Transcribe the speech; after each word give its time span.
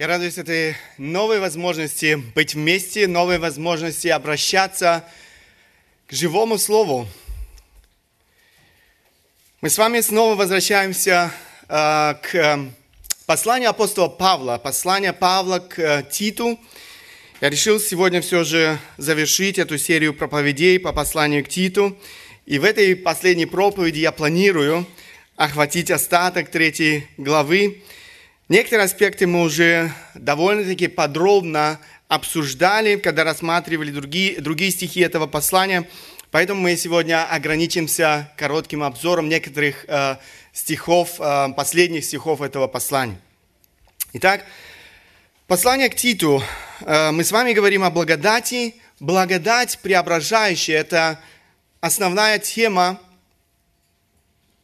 Я 0.00 0.06
радуюсь 0.06 0.38
этой 0.38 0.76
новой 0.96 1.40
возможности 1.40 2.14
быть 2.14 2.54
вместе, 2.54 3.08
новой 3.08 3.40
возможности 3.40 4.06
обращаться 4.06 5.04
к 6.06 6.12
живому 6.12 6.56
слову. 6.56 7.08
Мы 9.60 9.70
с 9.70 9.76
вами 9.76 10.00
снова 10.00 10.36
возвращаемся 10.36 11.32
э, 11.68 12.14
к 12.22 12.60
посланию 13.26 13.70
апостола 13.70 14.06
Павла, 14.06 14.58
послание 14.58 15.12
Павла 15.12 15.58
к 15.58 15.80
э, 15.80 16.04
Титу. 16.08 16.60
Я 17.40 17.50
решил 17.50 17.80
сегодня 17.80 18.20
все 18.20 18.44
же 18.44 18.78
завершить 18.98 19.58
эту 19.58 19.78
серию 19.78 20.14
проповедей 20.14 20.78
по 20.78 20.92
посланию 20.92 21.44
к 21.44 21.48
Титу. 21.48 21.98
И 22.46 22.60
в 22.60 22.64
этой 22.64 22.94
последней 22.94 23.46
проповеди 23.46 23.98
я 23.98 24.12
планирую 24.12 24.86
охватить 25.34 25.90
остаток 25.90 26.52
третьей 26.52 27.08
главы. 27.16 27.82
Некоторые 28.48 28.86
аспекты 28.86 29.26
мы 29.26 29.42
уже 29.42 29.92
довольно-таки 30.14 30.88
подробно 30.88 31.78
обсуждали, 32.08 32.96
когда 32.96 33.22
рассматривали 33.22 33.90
другие, 33.90 34.40
другие 34.40 34.70
стихи 34.70 35.00
этого 35.00 35.26
послания. 35.26 35.86
Поэтому 36.30 36.62
мы 36.62 36.74
сегодня 36.76 37.30
ограничимся 37.30 38.32
коротким 38.38 38.82
обзором 38.82 39.28
некоторых 39.28 39.84
э, 39.86 40.16
стихов, 40.54 41.20
э, 41.20 41.48
последних 41.54 42.06
стихов 42.06 42.40
этого 42.40 42.68
послания. 42.68 43.20
Итак, 44.14 44.46
послание 45.46 45.90
к 45.90 45.94
Титу. 45.94 46.42
Э, 46.80 47.10
мы 47.10 47.24
с 47.24 47.32
вами 47.32 47.52
говорим 47.52 47.84
о 47.84 47.90
благодати. 47.90 48.76
Благодать 48.98 49.78
преображающая– 49.82 50.78
это 50.80 51.20
основная 51.80 52.38
тема. 52.38 52.98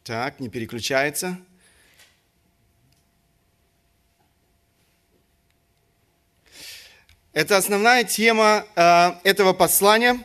Так, 0.03 0.39
не 0.39 0.49
переключается. 0.49 1.37
Это 7.35 7.57
основная 7.57 8.05
тема 8.05 8.65
э, 8.77 9.11
этого 9.25 9.51
послания, 9.51 10.23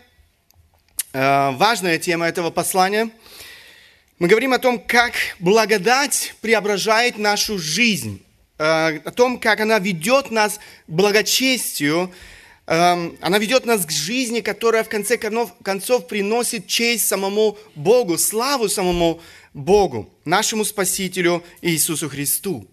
э, 1.13 1.51
важная 1.57 1.99
тема 1.99 2.29
этого 2.29 2.51
послания. 2.51 3.11
Мы 4.21 4.29
говорим 4.29 4.53
о 4.53 4.61
том, 4.61 4.79
как 4.79 5.15
благодать 5.41 6.35
преображает 6.41 7.19
нашу 7.19 7.59
жизнь, 7.59 8.25
э, 8.59 9.01
о 9.05 9.11
том, 9.11 9.41
как 9.41 9.59
она 9.59 9.81
ведет 9.81 10.31
нас 10.31 10.59
к 10.59 10.61
благочестию, 10.87 12.15
Эм, 12.71 13.19
она 13.21 13.39
ведет 13.39 13.67
нас 13.67 13.85
к 13.85 13.91
жизни, 13.91 14.43
которая 14.43 14.85
в 14.85 14.89
конце 14.89 15.19
концов 15.19 16.07
приносит 16.07 16.69
честь 16.69 17.09
самому 17.09 17.59
Богу, 17.75 18.17
славу 18.17 18.69
самому 18.69 19.21
Богу, 19.53 20.09
нашему 20.25 20.65
Спасителю 20.65 21.43
Иисусу 21.63 22.09
Христу. 22.09 22.69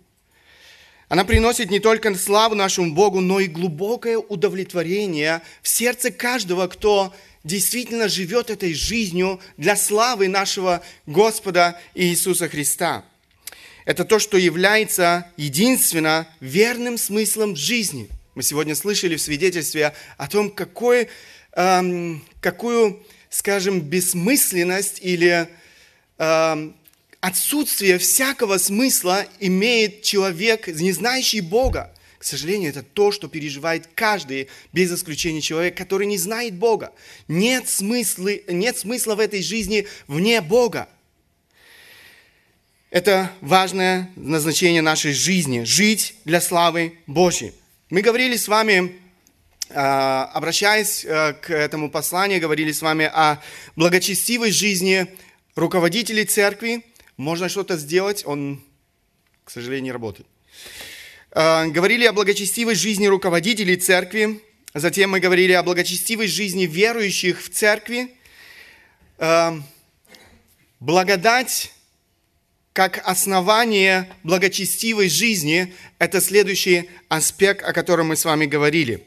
Она 1.09 1.23
приносит 1.23 1.71
не 1.71 1.79
только 1.79 2.13
славу 2.15 2.55
нашему 2.55 2.93
Богу, 2.93 3.21
но 3.21 3.39
и 3.39 3.47
глубокое 3.47 4.17
удовлетворение 4.17 5.41
в 5.61 5.67
сердце 5.67 6.11
каждого, 6.11 6.67
кто 6.67 7.13
действительно 7.43 8.09
живет 8.09 8.49
этой 8.49 8.73
жизнью 8.73 9.39
для 9.55 9.75
славы 9.75 10.27
нашего 10.27 10.81
Господа 11.05 11.79
Иисуса 11.95 12.49
Христа. 12.49 13.05
Это 13.85 14.03
то, 14.03 14.19
что 14.19 14.37
является 14.37 15.31
единственно 15.37 16.27
верным 16.41 16.97
смыслом 16.97 17.55
жизни– 17.55 18.09
мы 18.37 18.43
сегодня 18.43 18.75
слышали 18.75 19.15
в 19.15 19.21
свидетельстве 19.21 19.95
о 20.15 20.27
том, 20.27 20.51
какой, 20.51 21.09
эм, 21.53 22.23
какую, 22.39 23.03
скажем, 23.31 23.81
бессмысленность 23.81 24.99
или 25.01 25.49
эм, 26.19 26.76
отсутствие 27.21 27.97
всякого 27.97 28.57
смысла 28.57 29.25
имеет 29.39 30.03
человек, 30.03 30.67
не 30.67 30.91
знающий 30.91 31.41
Бога. 31.41 31.93
К 32.19 32.23
сожалению, 32.23 32.71
это 32.71 32.83
то, 32.83 33.11
что 33.11 33.27
переживает 33.27 33.87
каждый, 33.93 34.49
без 34.73 34.91
исключения 34.91 35.41
человек, 35.41 35.77
который 35.77 36.07
не 36.07 36.17
знает 36.17 36.55
Бога. 36.55 36.91
Нет 37.27 37.69
смысла, 37.69 38.31
нет 38.47 38.77
смысла 38.77 39.15
в 39.15 39.19
этой 39.19 39.43
жизни 39.43 39.87
вне 40.07 40.41
Бога. 40.41 40.89
Это 42.89 43.31
важное 43.41 44.09
назначение 44.15 44.81
нашей 44.81 45.13
жизни– 45.13 45.63
жить 45.65 46.15
для 46.25 46.41
славы 46.41 46.97
Божьей. 47.05 47.53
Мы 47.89 48.01
говорили 48.01 48.37
с 48.37 48.47
вами, 48.47 48.95
а, 49.69 50.31
обращаясь 50.33 51.03
э, 51.03 51.33
к 51.33 51.49
этому 51.53 51.91
посланию, 51.91 52.39
говорили 52.39 52.71
с 52.71 52.81
вами 52.81 53.05
о 53.13 53.41
благочестивой 53.75 54.51
жизни 54.51 55.07
руководителей 55.55 56.23
церкви. 56.23 56.83
Можно 57.17 57.49
что-то 57.49 57.77
сделать, 57.77 58.23
он, 58.25 58.63
к 59.43 59.49
сожалению, 59.49 59.85
не 59.85 59.91
работает. 59.91 60.27
А, 61.31 61.65
говорили 61.65 62.05
о 62.05 62.13
благочестивой 62.13 62.75
жизни 62.75 63.07
руководителей 63.07 63.75
церкви. 63.75 64.39
Затем 64.75 65.09
мы 65.09 65.19
говорили 65.19 65.53
о 65.53 65.63
благочестивой 65.63 66.27
жизни 66.27 66.67
верующих 66.67 67.43
в 67.43 67.49
церкви. 67.49 68.15
А, 69.17 69.59
благодать 70.79 71.73
как 72.73 73.01
основание 73.03 74.07
благочестивой 74.21 75.09
жизни, 75.09 75.73
это 75.97 76.21
следующий 76.21 76.87
аспект, 77.09 77.63
о 77.63 77.73
котором 77.73 78.09
мы 78.09 78.15
с 78.15 78.25
вами 78.25 78.45
говорили. 78.45 79.03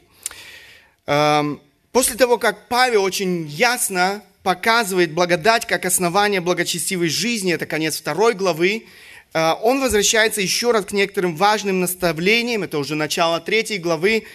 Эм, 1.05 1.61
после 1.93 2.17
того, 2.17 2.37
как 2.37 2.67
Павел 2.67 3.03
очень 3.03 3.47
ясно 3.47 4.21
показывает 4.43 5.13
благодать 5.13 5.67
как 5.67 5.85
основание 5.85 6.41
благочестивой 6.41 7.09
жизни, 7.09 7.53
это 7.53 7.65
конец 7.65 7.97
второй 7.97 8.33
главы, 8.33 8.85
э, 9.33 9.53
он 9.61 9.81
возвращается 9.81 10.41
еще 10.41 10.71
раз 10.71 10.85
к 10.85 10.91
некоторым 10.91 11.35
важным 11.35 11.79
наставлениям, 11.79 12.63
это 12.63 12.77
уже 12.77 12.95
начало 12.95 13.39
третьей 13.39 13.77
главы, 13.77 14.25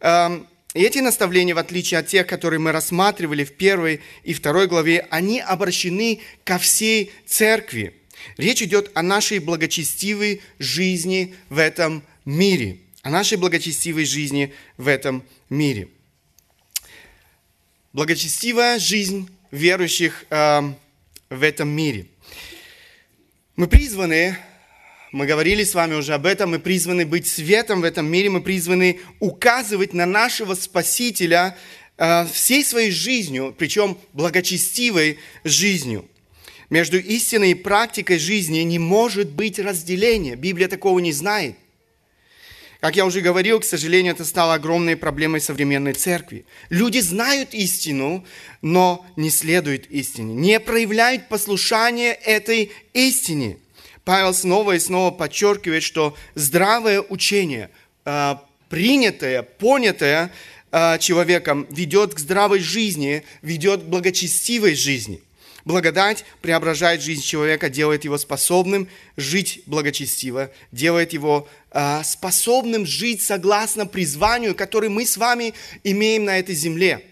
эм, 0.00 0.46
и 0.74 0.82
эти 0.82 0.98
наставления, 0.98 1.54
в 1.54 1.58
отличие 1.58 2.00
от 2.00 2.08
тех, 2.08 2.26
которые 2.26 2.58
мы 2.58 2.72
рассматривали 2.72 3.44
в 3.44 3.52
первой 3.52 4.00
и 4.24 4.34
второй 4.34 4.66
главе, 4.66 5.06
они 5.08 5.40
обращены 5.40 6.20
ко 6.42 6.58
всей 6.58 7.12
церкви. 7.26 7.94
Речь 8.36 8.60
идет 8.60 8.90
о 8.94 9.02
нашей 9.02 9.38
благочестивой 9.38 10.42
жизни 10.58 11.34
в 11.48 11.58
этом 11.58 12.02
мире. 12.24 12.80
О 13.02 13.10
нашей 13.10 13.38
благочестивой 13.38 14.04
жизни 14.04 14.52
в 14.76 14.88
этом 14.88 15.22
мире. 15.48 15.88
Благочестивая 17.92 18.80
жизнь 18.80 19.28
верующих 19.54 20.24
э, 20.30 20.62
в 21.30 21.42
этом 21.42 21.68
мире. 21.68 22.06
Мы 23.56 23.68
призваны, 23.68 24.36
мы 25.12 25.26
говорили 25.26 25.62
с 25.62 25.74
вами 25.74 25.94
уже 25.94 26.14
об 26.14 26.26
этом, 26.26 26.50
мы 26.50 26.58
призваны 26.58 27.06
быть 27.06 27.28
светом 27.28 27.80
в 27.80 27.84
этом 27.84 28.06
мире, 28.06 28.30
мы 28.30 28.40
призваны 28.42 28.98
указывать 29.20 29.94
на 29.94 30.06
нашего 30.06 30.54
Спасителя 30.54 31.56
э, 31.96 32.26
всей 32.32 32.64
своей 32.64 32.90
жизнью, 32.90 33.54
причем 33.56 33.96
благочестивой 34.12 35.20
жизнью. 35.44 36.04
Между 36.68 36.98
истиной 36.98 37.52
и 37.52 37.54
практикой 37.54 38.18
жизни 38.18 38.58
не 38.60 38.80
может 38.80 39.30
быть 39.30 39.60
разделения. 39.60 40.34
Библия 40.34 40.66
такого 40.66 40.98
не 40.98 41.12
знает. 41.12 41.54
Как 42.84 42.96
я 42.96 43.06
уже 43.06 43.22
говорил, 43.22 43.60
к 43.60 43.64
сожалению, 43.64 44.12
это 44.12 44.26
стало 44.26 44.52
огромной 44.52 44.94
проблемой 44.94 45.40
современной 45.40 45.94
церкви. 45.94 46.44
Люди 46.68 46.98
знают 46.98 47.54
истину, 47.54 48.26
но 48.60 49.06
не 49.16 49.30
следуют 49.30 49.86
истине, 49.86 50.34
не 50.34 50.60
проявляют 50.60 51.30
послушание 51.30 52.12
этой 52.12 52.72
истине. 52.92 53.56
Павел 54.04 54.34
снова 54.34 54.72
и 54.72 54.78
снова 54.78 55.12
подчеркивает, 55.12 55.82
что 55.82 56.14
здравое 56.34 57.00
учение, 57.00 57.70
а, 58.04 58.44
принятое, 58.68 59.40
понятое 59.40 60.30
а, 60.70 60.98
человеком, 60.98 61.66
ведет 61.70 62.12
к 62.12 62.18
здравой 62.18 62.60
жизни, 62.60 63.24
ведет 63.40 63.80
к 63.80 63.86
благочестивой 63.86 64.74
жизни– 64.74 65.22
Благодать 65.64 66.26
преображает 66.42 67.00
жизнь 67.00 67.22
человека, 67.22 67.70
делает 67.70 68.04
его 68.04 68.18
способным 68.18 68.86
жить 69.16 69.62
благочестиво, 69.64 70.50
делает 70.72 71.14
его 71.14 71.48
э, 71.70 72.02
способным 72.04 72.84
жить 72.84 73.22
согласно 73.22 73.86
призванию, 73.86 74.54
которое 74.54 74.90
мы 74.90 75.06
с 75.06 75.16
вами 75.16 75.54
имеем 75.82 76.24
на 76.24 76.38
этой 76.38 76.54
земле. 76.54 77.02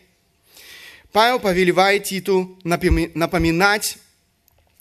Павел 1.12 1.40
повелевает 1.40 2.04
Титу 2.04 2.58
напоминать 2.62 3.96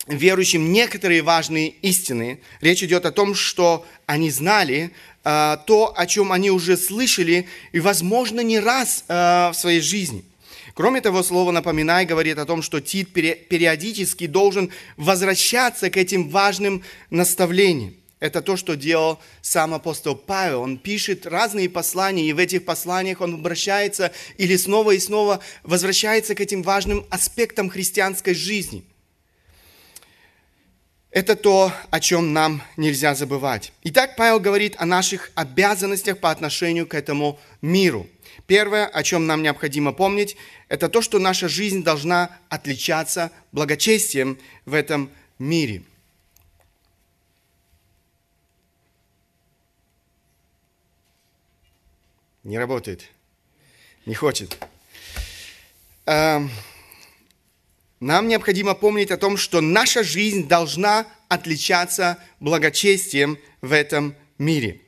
верующим 0.08 0.74
некоторые 0.74 1.22
важные 1.22 1.70
истины. 1.70 2.42
Речь 2.60 2.84
идет 2.84 3.06
о 3.06 3.12
том, 3.12 3.34
что 3.36 3.86
они 4.06 4.32
знали 4.32 4.92
э, 5.24 5.58
то, 5.66 5.94
о 5.96 6.06
чем 6.08 6.34
они 6.34 6.52
уже 6.52 6.76
слышали, 6.76 7.48
и, 7.72 7.80
возможно, 7.80 8.42
не 8.42 8.60
раз 8.60 9.06
э, 9.08 9.14
в 9.14 9.54
своей 9.54 9.80
жизни. 9.80 10.26
Кроме 10.74 11.02
того, 11.02 11.24
слово 11.24 11.52
«напоминай» 11.52 12.06
говорит 12.06 12.38
о 12.38 12.46
том, 12.46 12.62
что 12.62 12.80
Тит 12.80 13.12
периодически 13.14 14.28
должен 14.28 14.72
возвращаться 14.98 15.90
к 15.90 15.98
этим 15.98 16.30
важным 16.30 16.84
наставлениям. 17.10 17.96
Это 18.20 18.44
то, 18.44 18.56
что 18.56 18.76
делал 18.76 19.20
сам 19.42 19.74
апостол 19.74 20.16
Павел. 20.16 20.62
Он 20.62 20.78
пишет 20.78 21.26
разные 21.26 21.68
послания, 21.68 22.30
и 22.30 22.34
в 22.34 22.38
этих 22.38 22.64
посланиях 22.66 23.20
он 23.20 23.34
обращается 23.34 24.14
или 24.38 24.56
снова 24.58 24.92
и 24.92 25.00
снова 25.00 25.42
возвращается 25.64 26.36
к 26.36 26.40
этим 26.40 26.62
важным 26.62 27.06
аспектам 27.10 27.68
христианской 27.70 28.36
жизни. 28.36 28.84
Это 31.10 31.36
то, 31.36 31.74
о 31.90 32.00
чем 32.00 32.32
нам 32.32 32.62
нельзя 32.78 33.16
забывать. 33.16 33.74
Итак, 33.84 34.16
Павел 34.16 34.40
говорит 34.40 34.76
о 34.78 34.86
наших 34.86 35.32
обязанностях 35.36 36.20
по 36.20 36.30
отношению 36.30 36.88
к 36.88 36.94
этому 36.94 37.40
миру. 37.62 38.08
Первое, 38.48 38.86
о 38.86 39.04
чем 39.04 39.28
нам 39.28 39.44
необходимо 39.44 39.94
помнить, 39.94 40.36
это 40.68 40.90
то, 40.90 41.02
что 41.02 41.20
наша 41.20 41.48
жизнь 41.48 41.84
должна 41.84 42.38
отличаться 42.50 43.32
благочестием 43.52 44.38
в 44.66 44.74
этом 44.74 45.10
мире. 45.40 45.84
Не 52.44 52.58
работает. 52.58 53.08
Не 54.06 54.16
хочет. 54.16 54.58
Эм, 56.06 56.50
нам 58.00 58.28
необходимо 58.28 58.74
помнить 58.74 59.12
о 59.12 59.18
том, 59.18 59.38
что 59.38 59.62
наша 59.62 60.04
жизнь 60.04 60.48
должна 60.48 61.06
отличаться 61.30 62.18
благочестием 62.40 63.38
в 63.62 63.72
этом 63.72 64.16
мире. 64.40 64.82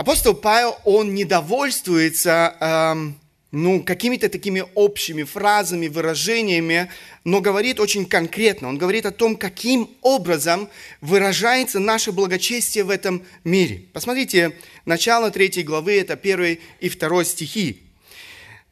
Апостол 0.00 0.32
Павел, 0.32 0.78
он 0.84 1.12
не 1.12 1.26
довольствуется 1.26 2.56
эм, 2.58 3.20
ну, 3.50 3.82
какими-то 3.82 4.30
такими 4.30 4.64
общими 4.74 5.24
фразами, 5.24 5.88
выражениями, 5.88 6.90
но 7.24 7.42
говорит 7.42 7.78
очень 7.80 8.06
конкретно. 8.06 8.68
Он 8.68 8.78
говорит 8.78 9.04
о 9.04 9.10
том, 9.10 9.36
каким 9.36 9.90
образом 10.00 10.70
выражается 11.02 11.80
наше 11.80 12.12
благочестие 12.12 12.84
в 12.84 12.88
этом 12.88 13.26
мире. 13.44 13.84
Посмотрите, 13.92 14.56
начало 14.86 15.30
третьей 15.30 15.64
главы, 15.64 16.00
это 16.00 16.16
первый 16.16 16.60
и 16.80 16.88
второй 16.88 17.26
стихи. 17.26 17.82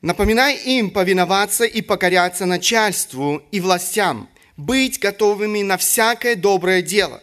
Напоминай 0.01 0.57
им 0.57 0.89
повиноваться 0.89 1.65
и 1.65 1.83
покоряться 1.83 2.47
начальству 2.47 3.43
и 3.53 3.61
властям, 3.61 4.31
быть 4.57 4.99
готовыми 4.99 5.61
на 5.61 5.77
всякое 5.77 6.37
доброе 6.37 6.81
дело, 6.81 7.23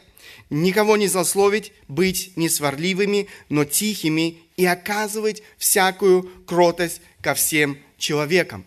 никого 0.50 0.98
не 0.98 1.08
злословить, 1.08 1.74
быть 1.88 2.34
несварливыми, 2.36 3.28
но 3.50 3.66
тихими 3.66 4.40
и 4.58 4.66
оказывать 4.66 5.44
всякую 5.58 6.24
кротость 6.46 7.02
ко 7.22 7.34
всем 7.34 7.78
человекам. 7.98 8.66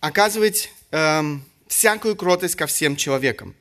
Оказывать 0.00 0.72
эм, 0.90 1.44
всякую 1.68 2.16
кротость 2.16 2.56
ко 2.56 2.66
всем 2.66 2.96
человекам. 2.96 3.54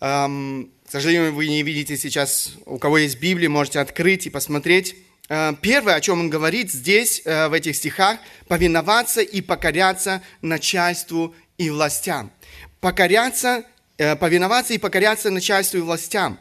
Эм, 0.00 0.70
к 0.86 0.90
сожалению, 0.90 1.34
вы 1.34 1.48
не 1.48 1.62
видите 1.62 1.96
сейчас, 1.96 2.54
у 2.64 2.78
кого 2.78 2.98
есть 2.98 3.18
Библия, 3.18 3.50
можете 3.50 3.80
открыть 3.80 4.26
и 4.26 4.30
посмотреть. 4.30 4.96
Э, 5.28 5.54
первое, 5.60 5.94
о 5.94 6.00
чем 6.00 6.20
он 6.20 6.30
говорит 6.30 6.70
здесь, 6.70 7.22
э, 7.24 7.48
в 7.48 7.52
этих 7.52 7.76
стихах, 7.76 8.18
повиноваться 8.48 9.20
и 9.20 9.40
покоряться 9.40 10.22
начальству 10.42 11.34
и 11.58 11.70
властям. 11.70 12.30
Покоряться, 12.80 13.64
э, 13.98 14.14
повиноваться 14.16 14.74
и 14.74 14.78
покоряться 14.78 15.30
начальству 15.30 15.78
и 15.78 15.82
властям. 15.82 16.38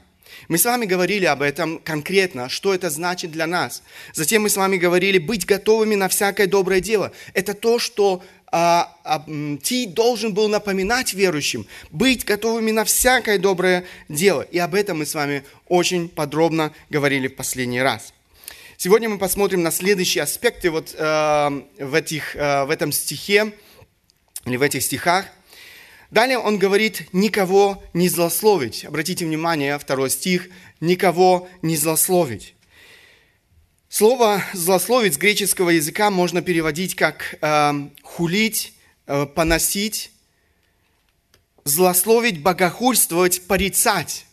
Мы 0.49 0.57
с 0.57 0.65
вами 0.65 0.85
говорили 0.85 1.25
об 1.25 1.41
этом 1.41 1.79
конкретно, 1.79 2.49
что 2.49 2.73
это 2.73 2.89
значит 2.89 3.31
для 3.31 3.47
нас. 3.47 3.81
Затем 4.13 4.43
мы 4.43 4.49
с 4.49 4.57
вами 4.57 4.77
говорили 4.77 5.17
быть 5.17 5.45
готовыми 5.45 5.95
на 5.95 6.07
всякое 6.07 6.47
доброе 6.47 6.81
дело. 6.81 7.11
Это 7.33 7.53
то, 7.53 7.79
что 7.79 8.21
а, 8.51 8.95
а, 9.03 9.23
ты 9.63 9.87
должен 9.87 10.33
был 10.33 10.49
напоминать 10.49 11.13
верующим, 11.13 11.65
быть 11.89 12.25
готовыми 12.25 12.71
на 12.71 12.83
всякое 12.83 13.39
доброе 13.39 13.85
дело. 14.09 14.41
И 14.41 14.59
об 14.59 14.75
этом 14.75 14.99
мы 14.99 15.05
с 15.05 15.15
вами 15.15 15.43
очень 15.67 16.09
подробно 16.09 16.73
говорили 16.89 17.27
в 17.27 17.35
последний 17.35 17.81
раз. 17.81 18.13
Сегодня 18.77 19.07
мы 19.07 19.17
посмотрим 19.17 19.63
на 19.63 19.71
следующие 19.71 20.23
аспекты 20.23 20.69
вот, 20.69 20.93
э, 20.97 21.61
в, 21.79 21.93
этих, 21.93 22.35
э, 22.35 22.65
в 22.65 22.69
этом 22.69 22.91
стихе, 22.91 23.53
или 24.45 24.57
в 24.57 24.61
этих 24.61 24.83
стихах. 24.83 25.27
Далее 26.11 26.37
он 26.37 26.59
говорит, 26.59 27.07
никого 27.13 27.81
не 27.93 28.09
злословить. 28.09 28.83
Обратите 28.83 29.25
внимание, 29.25 29.79
второй 29.79 30.09
стих, 30.09 30.49
никого 30.81 31.47
не 31.61 31.77
злословить. 31.77 32.55
Слово 33.87 34.43
«злословить» 34.53 35.13
с 35.13 35.17
греческого 35.17 35.69
языка 35.69 36.11
можно 36.11 36.41
переводить 36.41 36.95
как 36.95 37.37
э, 37.39 37.73
«хулить», 38.03 38.73
э, 39.07 39.25
«поносить», 39.25 40.11
«злословить», 41.63 42.41
«богохульствовать», 42.41 43.47
«порицать». 43.47 44.25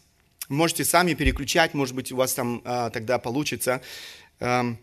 Можете 0.48 0.84
сами 0.84 1.14
переключать, 1.14 1.74
может 1.74 1.94
быть, 1.94 2.10
у 2.10 2.16
вас 2.16 2.34
там 2.34 2.60
э, 2.64 2.90
тогда 2.92 3.18
получится. 3.18 3.80
Э, 4.42 4.74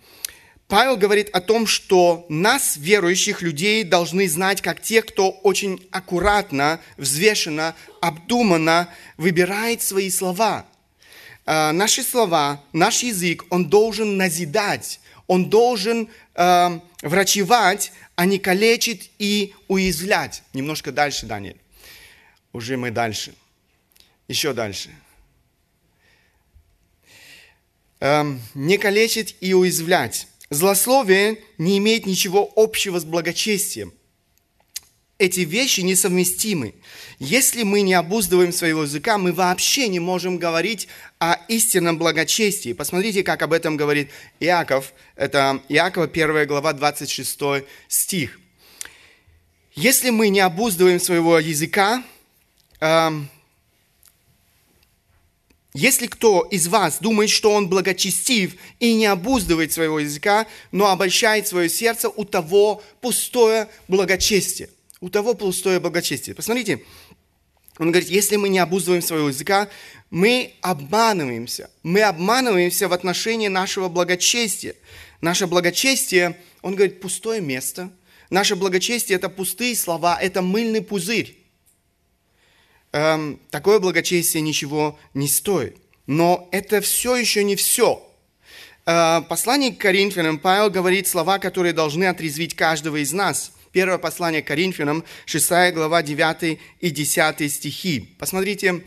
Павел 0.67 0.97
говорит 0.97 1.29
о 1.29 1.41
том, 1.41 1.67
что 1.67 2.25
нас, 2.29 2.77
верующих 2.77 3.41
людей, 3.41 3.83
должны 3.83 4.27
знать 4.27 4.61
как 4.61 4.81
те, 4.81 5.01
кто 5.01 5.31
очень 5.31 5.87
аккуратно, 5.91 6.79
взвешенно, 6.97 7.75
обдуманно 8.01 8.89
выбирает 9.17 9.81
свои 9.81 10.09
слова– 10.09 10.65
э, 11.49 11.71
наши 11.71 12.03
слова, 12.03 12.63
наш 12.73 13.03
язык, 13.03 13.43
он 13.49 13.69
должен 13.69 14.17
назидать, 14.17 14.99
он 15.27 15.49
должен 15.49 16.07
э, 16.35 16.79
врачевать, 17.01 17.91
а 18.15 18.25
не 18.25 18.37
калечить 18.37 19.11
и 19.17 19.53
уязвлять. 19.67 20.43
Немножко 20.53 20.91
дальше, 20.91 21.25
Даниэль. 21.25 21.59
Уже 22.53 22.77
мы 22.77 22.91
дальше. 22.91 23.33
Еще 24.27 24.53
дальше. 24.53 24.89
Эм, 27.99 28.41
не 28.53 28.77
калечить 28.77 29.35
и 29.41 29.53
уязвлять. 29.53 30.27
Злословие 30.49 31.39
не 31.57 31.77
имеет 31.77 32.05
ничего 32.05 32.51
общего 32.55 32.99
с 32.99 33.03
благочестием 33.03 33.93
эти 35.19 35.41
вещи 35.41 35.81
несовместимы. 35.81 36.73
Если 37.19 37.63
мы 37.63 37.81
не 37.81 37.93
обуздываем 37.93 38.53
своего 38.53 38.83
языка, 38.83 39.17
мы 39.17 39.33
вообще 39.33 39.89
не 39.89 39.99
можем 39.99 40.37
говорить 40.37 40.87
о 41.19 41.35
истинном 41.49 41.97
благочестии. 41.97 42.71
Посмотрите, 42.71 43.21
как 43.21 43.41
об 43.41 43.51
этом 43.51 43.75
говорит 43.75 44.09
Иаков. 44.39 44.93
Это 45.17 45.61
Иакова 45.67 46.05
1 46.05 46.47
глава 46.47 46.71
26 46.71 47.65
стих. 47.89 48.39
Если 49.75 50.09
мы 50.09 50.29
не 50.29 50.39
обуздываем 50.39 51.01
своего 51.01 51.37
языка, 51.37 52.01
э, 52.79 53.09
если 55.79 56.07
кто 56.07 56.41
из 56.41 56.67
вас 56.67 56.99
думает, 56.99 57.29
что 57.29 57.51
он 57.51 57.69
благочестив 57.69 58.55
и 58.79 58.93
не 58.93 59.05
обуздывает 59.05 59.71
своего 59.71 59.99
языка, 59.99 60.45
но 60.71 60.87
обольщает 60.87 61.47
свое 61.47 61.69
сердце, 61.69 62.09
у 62.09 62.25
того 62.25 62.83
пустое 63.01 63.69
благочестие 63.87 64.69
у 65.01 65.09
того 65.09 65.33
пустое 65.33 65.79
благочестие. 65.79 66.35
Посмотрите, 66.35 66.83
он 67.77 67.91
говорит, 67.91 68.09
если 68.09 68.35
мы 68.35 68.49
не 68.49 68.59
обуздываем 68.59 69.01
своего 69.01 69.29
языка, 69.29 69.69
мы 70.09 70.53
обманываемся. 70.61 71.69
Мы 71.83 72.01
обманываемся 72.01 72.87
в 72.87 72.93
отношении 72.93 73.47
нашего 73.47 73.87
благочестия. 73.87 74.75
Наше 75.21 75.47
благочестие, 75.47 76.37
он 76.61 76.75
говорит, 76.75 76.99
пустое 76.99 77.41
место. 77.41 77.89
Наше 78.29 78.55
благочестие– 78.55 79.15
это 79.17 79.29
пустые 79.29 79.75
слова, 79.75 80.19
это 80.21 80.41
мыльный 80.41 80.81
пузырь. 80.81 81.37
Эм, 82.91 83.39
такое 83.51 83.79
благочестие 83.79 84.41
ничего 84.41 84.97
не 85.13 85.27
стоит. 85.27 85.77
Но 86.07 86.47
это 86.51 86.81
все 86.81 87.15
еще 87.15 87.43
не 87.43 87.55
все. 87.55 88.05
Э, 88.85 89.21
послание 89.27 89.71
к 89.71 89.77
Коринфянам 89.77 90.39
Павел 90.39 90.69
говорит 90.69 91.07
слова, 91.07 91.39
которые 91.39 91.73
должны 91.73 92.05
отрезвить 92.05 92.55
каждого 92.55 93.01
из 93.01 93.13
нас– 93.13 93.51
Первое 93.71 93.99
послание 93.99 94.41
к 94.41 94.47
Коринфянам, 94.47 95.03
6 95.25 95.73
глава, 95.73 96.01
9 96.01 96.59
и 96.79 96.89
10 96.89 97.51
стихи. 97.51 98.15
Посмотрите, 98.17 98.83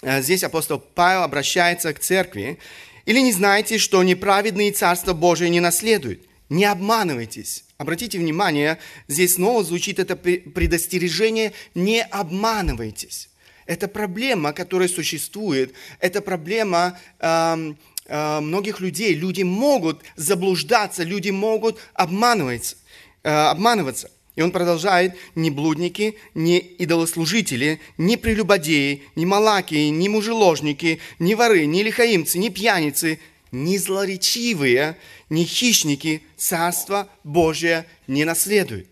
э, 0.00 0.22
здесь 0.22 0.42
апостол 0.42 0.78
Павел 0.78 1.22
обращается 1.22 1.92
к 1.92 1.98
церкви. 1.98 2.58
«Или 3.04 3.20
не 3.20 3.32
знаете, 3.32 3.76
что 3.76 4.02
неправедные 4.02 4.72
Царство 4.72 5.12
Божие 5.12 5.50
не 5.50 5.60
наследуют? 5.60 6.22
Не 6.48 6.64
обманывайтесь». 6.64 7.64
Обратите 7.84 8.18
внимание, 8.18 8.78
здесь 9.08 9.34
снова 9.34 9.62
звучит 9.62 9.98
это 9.98 10.16
предостережение 10.16 11.52
«не 11.74 12.02
обманывайтесь». 12.02 13.28
Это 13.66 13.88
проблема, 13.88 14.54
которая 14.54 14.88
существует. 14.88 15.74
Это 16.00 16.22
проблема 16.22 16.98
э, 17.20 17.74
э, 18.06 18.40
многих 18.40 18.80
людей. 18.80 19.12
Люди 19.12 19.42
могут 19.42 20.00
заблуждаться, 20.16 21.02
люди 21.02 21.28
могут 21.28 21.78
обманываться. 21.92 22.76
Э, 23.22 23.50
обманываться. 23.50 24.10
И 24.34 24.40
он 24.40 24.50
продолжает, 24.50 25.14
ни 25.34 25.50
блудники, 25.50 26.16
ни 26.32 26.56
идолослужители, 26.56 27.80
ни 27.98 28.16
прелюбодеи, 28.16 29.02
ни 29.14 29.26
малаки, 29.26 29.90
ни 29.90 30.08
мужеложники, 30.08 31.00
ни 31.18 31.34
воры, 31.34 31.66
ни 31.66 31.82
лихаимцы, 31.82 32.38
ни 32.38 32.48
пьяницы, 32.48 33.18
ни 33.54 33.78
злоречивые, 33.78 34.98
ни 35.30 35.44
хищники 35.44 36.22
Царство 36.36 37.08
Божие 37.22 37.86
не 38.06 38.24
наследуют. 38.24 38.88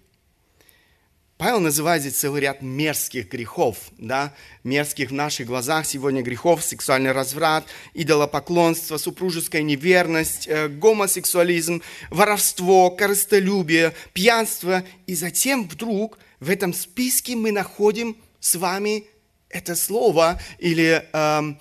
Павел 1.36 1.58
называет 1.58 2.02
здесь 2.02 2.14
целый 2.14 2.42
ряд 2.42 2.62
мерзких 2.62 3.28
грехов, 3.28 3.76
да, 3.98 4.32
мерзких 4.62 5.10
в 5.10 5.12
наших 5.12 5.48
глазах 5.48 5.84
сегодня 5.84 6.22
грехов, 6.22 6.62
сексуальный 6.62 7.10
разврат, 7.10 7.66
идолопоклонство, 7.94 8.96
супружеская 8.96 9.62
неверность, 9.62 10.46
э, 10.46 10.68
гомосексуализм, 10.68 11.82
воровство, 12.10 12.90
корыстолюбие, 12.92 13.92
пьянство. 14.12 14.84
И 15.08 15.16
затем 15.16 15.66
вдруг 15.68 16.20
в 16.38 16.48
этом 16.48 16.72
списке 16.72 17.34
мы 17.34 17.50
находим 17.50 18.16
с 18.38 18.54
вами 18.54 19.06
это 19.48 19.74
слово 19.74 20.40
или 20.58 21.04
э, 21.12 21.54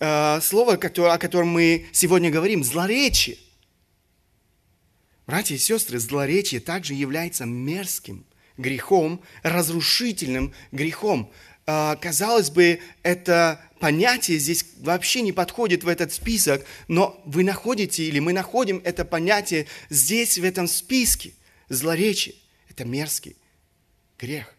э, 0.00 0.40
слово, 0.40 0.74
о 0.74 1.18
котором 1.18 1.48
мы 1.48 1.86
сегодня 1.92 2.30
говорим, 2.30 2.64
злоречие. 2.64 3.38
Братья 5.26 5.54
и 5.54 5.58
сестры, 5.58 5.98
злоречие 5.98 6.60
также 6.60 6.94
является 6.94 7.44
мерзким 7.44 8.24
грехом, 8.56 9.22
разрушительным 9.42 10.52
грехом. 10.72 11.30
А, 11.66 11.96
казалось 11.96 12.48
бы, 12.48 12.80
это 13.02 13.60
понятие 13.78 14.38
здесь 14.38 14.64
вообще 14.78 15.20
не 15.20 15.32
подходит 15.32 15.84
в 15.84 15.88
этот 15.88 16.12
список, 16.12 16.64
но 16.88 17.22
вы 17.26 17.44
находите 17.44 18.04
или 18.04 18.18
мы 18.20 18.32
находим 18.32 18.80
это 18.84 19.04
понятие 19.04 19.66
здесь, 19.90 20.38
в 20.38 20.44
этом 20.44 20.66
списке. 20.66 21.34
Злоречие– 21.68 22.34
это 22.70 22.86
мерзкий 22.86 23.36
грех. 24.18 24.54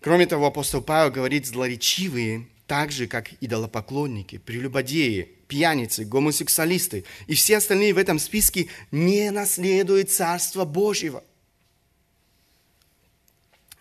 Кроме 0.00 0.26
того, 0.26 0.46
апостол 0.46 0.80
Павел 0.80 1.10
говорит, 1.10 1.46
злоречивые, 1.46 2.46
так 2.66 2.92
же, 2.92 3.06
как 3.06 3.32
идолопоклонники, 3.40 4.38
прелюбодеи, 4.38 5.28
пьяницы, 5.48 6.04
гомосексуалисты 6.04 7.04
и 7.26 7.34
все 7.34 7.58
остальные 7.58 7.94
в 7.94 7.98
этом 7.98 8.18
списке 8.18 8.68
не 8.90 9.30
наследуют 9.30 10.10
Царство 10.10 10.64
Божьего– 10.64 11.22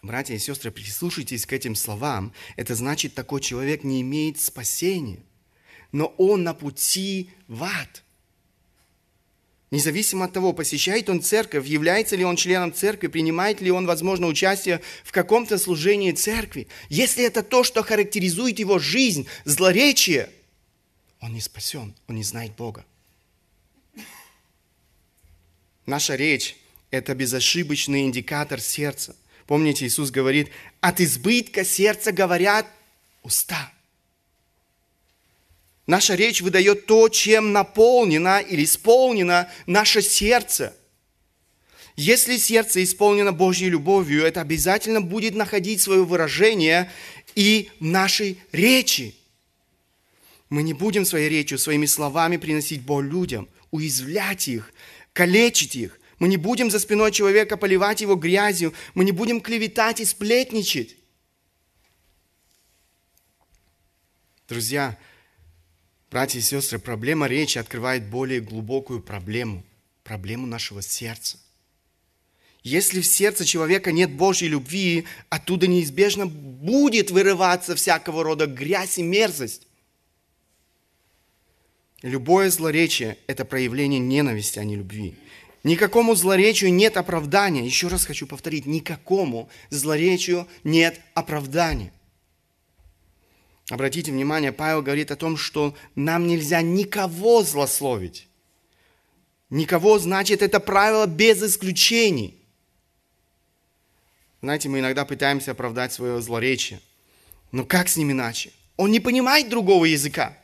Братья 0.03 0.35
и 0.35 0.37
сестры, 0.37 0.69
прислушайтесь 0.69 1.45
к 1.45 1.53
этим 1.53 1.75
словам. 1.75 2.33
Это 2.57 2.75
значит, 2.75 3.15
такой 3.15 3.39
человек 3.39 3.85
не 3.85 4.01
имеет 4.01 4.37
спасения, 4.37 5.23
но 5.93 6.07
он 6.17 6.43
на 6.43 6.53
пути 6.53 7.31
в 7.47 7.63
ад. 7.63 8.02
Независимо 9.73 10.25
от 10.25 10.33
того, 10.33 10.53
посещает 10.53 11.09
он 11.09 11.23
церковь, 11.23 11.65
является 11.65 12.15
ли 12.15 12.23
он 12.23 12.35
членом 12.35 12.71
церкви, 12.71 13.07
принимает 13.07 13.59
ли 13.59 13.71
он, 13.71 13.87
возможно, 13.87 14.27
участие 14.27 14.81
в 15.03 15.11
каком-то 15.11 15.57
служении 15.57 16.11
церкви. 16.11 16.67
Если 16.89 17.23
это 17.23 17.41
то, 17.41 17.63
что 17.63 17.81
характеризует 17.81 18.59
его 18.59 18.77
жизнь, 18.77 19.27
злоречие, 19.45 20.29
он 21.19 21.33
не 21.33 21.41
спасен, 21.41 21.95
он 22.07 22.17
не 22.17 22.23
знает 22.23 22.55
Бога. 22.55 22.85
Наша 25.87 26.13
речь– 26.13 26.55
это 26.91 27.15
безошибочный 27.15 28.03
индикатор 28.03 28.61
сердца. 28.61 29.15
Помните, 29.47 29.87
Иисус 29.87 30.11
говорит, 30.11 30.51
от 30.81 31.01
избытка 31.01 31.65
сердца 31.65 32.11
говорят 32.11 32.67
уста. 33.23 33.73
Наша 35.85 36.15
речь 36.15 36.41
выдает 36.41 36.85
то, 36.85 37.09
чем 37.09 37.51
наполнено 37.51 38.39
или 38.39 38.63
исполнено 38.63 39.49
наше 39.65 40.01
сердце. 40.01 40.75
Если 41.95 42.37
сердце 42.37 42.83
исполнено 42.83 43.31
Божьей 43.31 43.69
любовью, 43.69 44.23
это 44.23 44.41
обязательно 44.41 45.01
будет 45.01 45.35
находить 45.35 45.81
свое 45.81 46.03
выражение 46.03 46.91
и 47.35 47.69
в 47.79 47.85
нашей 47.85 48.39
речи. 48.51 49.15
Мы 50.49 50.63
не 50.63 50.73
будем 50.73 51.05
своей 51.05 51.29
речью, 51.29 51.57
своими 51.59 51.85
словами 51.85 52.37
приносить 52.37 52.81
боль 52.81 53.07
людям, 53.07 53.47
уязвлять 53.71 54.47
их, 54.47 54.73
калечить 55.11 55.75
их, 55.75 55.99
мы 56.23 56.29
не 56.29 56.37
будем 56.37 56.71
за 56.71 56.79
спиной 56.79 57.11
человека 57.11 57.57
поливать 57.57 57.99
его 57.99 58.15
грязью. 58.15 58.73
Мы 58.93 59.03
не 59.03 59.11
будем 59.11 59.41
клеветать 59.41 59.99
и 59.99 60.05
сплетничать. 60.05 60.95
Друзья, 64.47 64.97
братья 66.13 66.37
и 66.37 66.43
сестры, 66.43 66.77
проблема 66.77 67.27
речи 67.27 67.57
открывает 67.57 68.07
более 68.07 68.39
глубокую 68.39 69.01
проблему. 69.01 69.63
Проблему 70.03 70.45
нашего 70.45 70.83
сердца. 70.83 71.39
Если 72.61 73.01
в 73.01 73.07
сердце 73.07 73.45
человека 73.45 73.91
нет 73.91 74.11
Божьей 74.11 74.49
любви, 74.49 75.05
оттуда 75.29 75.65
неизбежно 75.65 76.27
будет 76.27 77.09
вырываться 77.09 77.75
всякого 77.75 78.23
рода 78.23 78.45
грязь 78.45 78.99
и 78.99 79.03
мерзость. 79.03 79.65
Любое 82.03 82.51
злоречие– 82.51 83.17
это 83.27 83.43
проявление 83.43 83.99
ненависти, 83.99 84.59
а 84.59 84.63
не 84.63 84.75
любви. 84.75 85.15
Никакому 85.63 86.13
злоречию 86.13 86.71
нет 86.71 86.95
оправдания. 86.95 87.65
Еще 87.65 87.87
раз 87.87 88.05
хочу 88.05 88.27
повторить, 88.27 88.67
никакому 88.67 89.49
злоречию 89.71 90.47
нет 90.63 91.01
оправдания. 91.15 91.91
Обратите 93.69 94.11
внимание, 94.11 94.51
Павел 94.51 94.81
говорит 94.81 95.11
о 95.11 95.15
том, 95.15 95.37
что 95.37 95.75
нам 95.95 96.27
нельзя 96.27 96.61
никого 96.61 97.43
злословить. 97.43 98.27
Никого, 99.49 99.99
значит, 99.99 100.41
это 100.41 100.59
правило 100.59 101.05
без 101.05 101.41
исключений. 101.41 102.37
Знаете, 104.41 104.67
мы 104.67 104.79
иногда 104.79 105.05
пытаемся 105.05 105.51
оправдать 105.51 105.93
свое 105.93 106.21
злоречие. 106.21 106.81
Но 107.51 107.63
как 107.63 107.87
с 107.87 107.95
ним 107.95 108.11
иначе? 108.11 108.51
Он 108.75 108.91
не 108.91 108.99
понимает 108.99 109.49
другого 109.49 109.85
языка. 109.85 110.37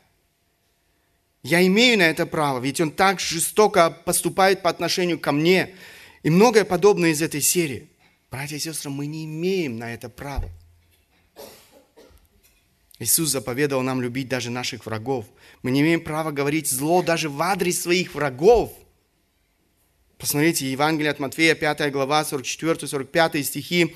Я 1.43 1.65
имею 1.65 1.97
на 1.97 2.03
это 2.03 2.25
право, 2.25 2.59
ведь 2.59 2.79
он 2.79 2.91
так 2.91 3.19
жестоко 3.19 3.89
поступает 3.89 4.61
по 4.61 4.69
отношению 4.69 5.19
ко 5.19 5.31
мне. 5.31 5.75
И 6.23 6.29
многое 6.29 6.63
подобное 6.63 7.11
из 7.11 7.21
этой 7.21 7.41
серии. 7.41 7.89
Братья 8.29 8.57
и 8.57 8.59
сестры, 8.59 8.91
мы 8.91 9.07
не 9.07 9.25
имеем 9.25 9.77
на 9.77 9.93
это 9.93 10.07
права. 10.07 10.49
Иисус 12.99 13.29
заповедовал 13.29 13.81
нам 13.81 14.01
любить 14.01 14.27
даже 14.27 14.49
наших 14.49 14.85
врагов. 14.85 15.25
Мы 15.63 15.71
не 15.71 15.81
имеем 15.81 16.01
права 16.01 16.31
говорить 16.31 16.69
зло 16.69 17.01
даже 17.01 17.29
в 17.29 17.41
адрес 17.41 17.81
своих 17.81 18.13
врагов. 18.13 18.73
Посмотрите, 20.17 20.69
Евангелие 20.69 21.11
от 21.11 21.19
Матфея, 21.19 21.55
5 21.55 21.91
глава, 21.93 22.23
44-45 22.23 23.43
стихи. 23.43 23.95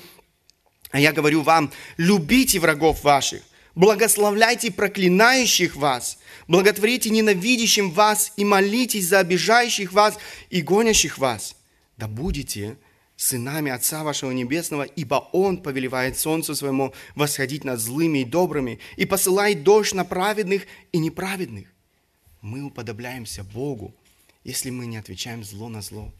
А 0.90 0.98
я 0.98 1.12
говорю 1.12 1.42
вам, 1.42 1.70
любите 1.98 2.58
врагов 2.58 3.04
ваших, 3.04 3.42
благословляйте 3.74 4.70
проклинающих 4.70 5.76
вас, 5.76 6.18
благотворите 6.48 7.10
ненавидящим 7.10 7.90
вас 7.90 8.32
и 8.36 8.44
молитесь 8.44 9.08
за 9.08 9.18
обижающих 9.18 9.92
вас 9.92 10.16
и 10.48 10.62
гонящих 10.62 11.18
вас. 11.18 11.56
Да 11.98 12.08
будете 12.08 12.78
сынами 13.16 13.70
Отца 13.70 14.02
вашего 14.02 14.30
Небесного, 14.30 14.82
ибо 14.82 15.28
Он 15.32 15.62
повелевает 15.62 16.18
солнцу 16.18 16.54
своему 16.54 16.92
восходить 17.14 17.64
над 17.64 17.80
злыми 17.80 18.20
и 18.20 18.24
добрыми 18.24 18.80
и 18.96 19.06
посылает 19.06 19.62
дождь 19.62 19.94
на 19.94 20.04
праведных 20.04 20.66
и 20.92 20.98
неправедных. 20.98 21.68
Мы 22.40 22.62
уподобляемся 22.62 23.44
Богу, 23.44 23.94
если 24.42 24.70
мы 24.70 24.86
не 24.86 24.96
отвечаем 24.96 25.44
зло 25.44 25.68
на 25.68 25.80
зло. 25.80 26.12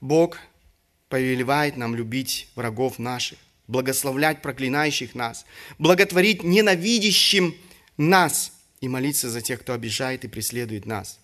Бог 0.00 0.38
повелевает 1.08 1.76
нам 1.76 1.94
любить 1.94 2.48
врагов 2.54 2.98
наших 2.98 3.38
благословлять 3.70 4.42
проклинающих 4.42 5.14
нас, 5.14 5.46
благотворить 5.78 6.42
ненавидящим 6.42 7.54
нас 7.96 8.52
и 8.80 8.88
молиться 8.88 9.30
за 9.30 9.40
тех, 9.40 9.60
кто 9.60 9.72
обижает 9.72 10.24
и 10.24 10.28
преследует 10.28 10.86
нас. 10.86 11.20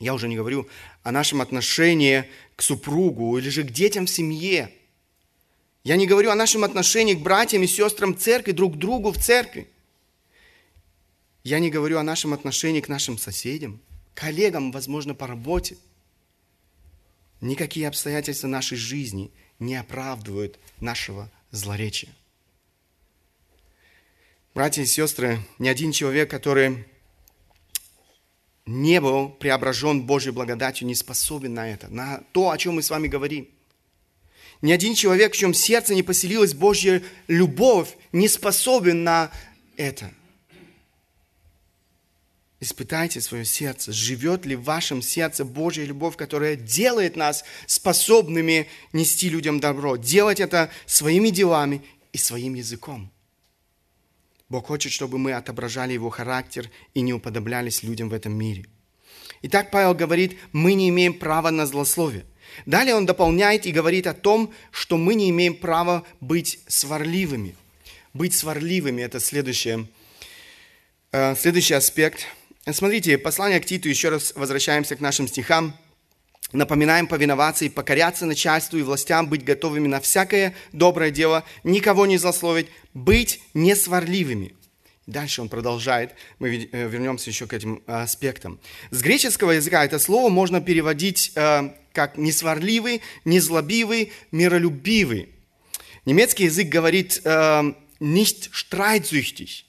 Я 0.00 0.14
уже 0.14 0.28
не 0.28 0.36
говорю 0.36 0.68
о 1.02 1.12
нашем 1.12 1.40
отношении 1.40 2.24
к 2.56 2.62
супругу 2.62 3.38
или 3.38 3.48
же 3.48 3.62
к 3.62 3.70
детям 3.70 4.06
в 4.06 4.10
семье. 4.10 4.72
Я 5.84 5.96
не 5.96 6.06
говорю 6.06 6.30
о 6.30 6.34
нашем 6.34 6.64
отношении 6.64 7.14
к 7.14 7.20
братьям 7.20 7.62
и 7.62 7.66
сестрам 7.66 8.16
церкви, 8.16 8.52
друг 8.52 8.74
к 8.74 8.78
другу 8.78 9.12
в 9.12 9.18
церкви. 9.18 9.68
Я 11.44 11.58
не 11.58 11.70
говорю 11.70 11.98
о 11.98 12.04
нашем 12.04 12.32
отношении 12.34 12.80
к 12.80 12.88
нашим 12.88 13.18
соседям, 13.18 13.80
коллегам, 14.14 14.70
возможно, 14.70 15.14
по 15.14 15.26
работе. 15.26 15.76
Никакие 17.40 17.88
обстоятельства 17.88 18.46
нашей 18.46 18.76
жизни 18.76 19.32
не 19.58 19.74
оправдывают 19.74 20.58
нашего 20.78 21.30
злоречия. 21.50 22.10
Братья 24.54 24.82
и 24.82 24.86
сестры, 24.86 25.40
ни 25.58 25.68
один 25.68 25.92
человек, 25.92 26.30
который 26.30 26.84
не 28.66 29.00
был 29.00 29.28
преображен 29.28 30.02
Божьей 30.02 30.32
благодатью, 30.32 30.86
не 30.86 30.94
способен 30.94 31.54
на 31.54 31.68
это, 31.68 31.88
на 31.88 32.22
то, 32.32 32.50
о 32.50 32.58
чем 32.58 32.76
мы 32.76 32.82
с 32.82 32.90
вами 32.90 33.08
говорим. 33.08 33.48
Ни 34.60 34.72
один 34.72 34.94
человек, 34.94 35.34
в 35.34 35.36
чем 35.36 35.54
сердце 35.54 35.94
не 35.94 36.02
поселилась 36.02 36.54
Божья 36.54 37.02
любовь, 37.26 37.96
не 38.12 38.28
способен 38.28 39.04
на 39.04 39.30
это– 39.76 40.12
Испытайте 42.62 43.20
свое 43.20 43.44
сердце, 43.44 43.90
живет 43.90 44.46
ли 44.46 44.54
в 44.54 44.62
вашем 44.62 45.02
сердце 45.02 45.44
Божья 45.44 45.84
любовь, 45.84 46.16
которая 46.16 46.54
делает 46.54 47.16
нас 47.16 47.42
способными 47.66 48.68
нести 48.92 49.28
людям 49.28 49.58
добро, 49.58 49.96
делать 49.96 50.38
это 50.38 50.70
своими 50.86 51.30
делами 51.30 51.82
и 52.12 52.18
своим 52.18 52.54
языком. 52.54 53.10
Бог 54.52 54.66
хочет, 54.66 54.92
чтобы 54.92 55.16
мы 55.16 55.32
отображали 55.32 55.94
Его 55.94 56.10
характер 56.10 56.70
и 56.92 57.00
не 57.00 57.14
уподоблялись 57.14 57.82
людям 57.82 58.10
в 58.10 58.12
этом 58.12 58.34
мире. 58.34 58.66
Итак, 59.40 59.70
Павел 59.70 59.94
говорит, 59.94 60.38
мы 60.52 60.74
не 60.74 60.90
имеем 60.90 61.14
права 61.14 61.50
на 61.50 61.64
злословие. 61.66 62.26
Далее 62.66 62.94
он 62.94 63.06
дополняет 63.06 63.64
и 63.64 63.72
говорит 63.72 64.06
о 64.06 64.12
том, 64.12 64.52
что 64.70 64.98
мы 64.98 65.14
не 65.14 65.30
имеем 65.30 65.54
права 65.54 66.04
быть 66.20 66.60
сварливыми. 66.68 67.56
Быть 68.12 68.34
сварливыми– 68.34 69.00
это 69.02 69.20
следующее, 69.20 69.88
э, 71.12 71.34
следующий 71.34 71.72
аспект. 71.72 72.26
Смотрите, 72.70 73.16
послание 73.16 73.58
к 73.58 73.64
Титу, 73.64 73.88
еще 73.88 74.10
раз 74.10 74.34
возвращаемся 74.36 74.96
к 74.96 75.00
нашим 75.00 75.28
стихам. 75.28 75.74
Напоминаем 76.52 77.06
повиноваться 77.06 77.64
и 77.64 77.70
покоряться 77.70 78.26
начальству 78.26 78.78
и 78.78 78.82
властям, 78.82 79.28
быть 79.28 79.44
готовыми 79.44 79.88
на 79.88 80.00
всякое 80.00 80.54
доброе 80.72 81.10
дело, 81.10 81.44
никого 81.64 82.06
не 82.06 82.18
злословить, 82.18 82.68
быть 82.92 83.40
несварливыми. 83.54 84.54
Дальше 85.06 85.42
он 85.42 85.48
продолжает, 85.48 86.14
мы 86.38 86.68
э, 86.70 86.88
вернемся 86.88 87.30
еще 87.30 87.46
к 87.46 87.52
этим 87.52 87.82
э, 87.86 88.02
аспектам. 88.02 88.60
С 88.90 89.02
греческого 89.02 89.52
языка 89.52 89.84
это 89.84 89.98
слово 89.98 90.28
можно 90.28 90.60
переводить 90.60 91.32
э, 91.34 91.70
как 91.92 92.16
несварливый, 92.16 93.02
незлобивый, 93.24 94.12
миролюбивый. 94.30 95.30
Немецкий 96.04 96.44
язык 96.44 96.68
говорит 96.68 97.22
nicht 98.00 98.50
streitsüchtig. 98.52 99.64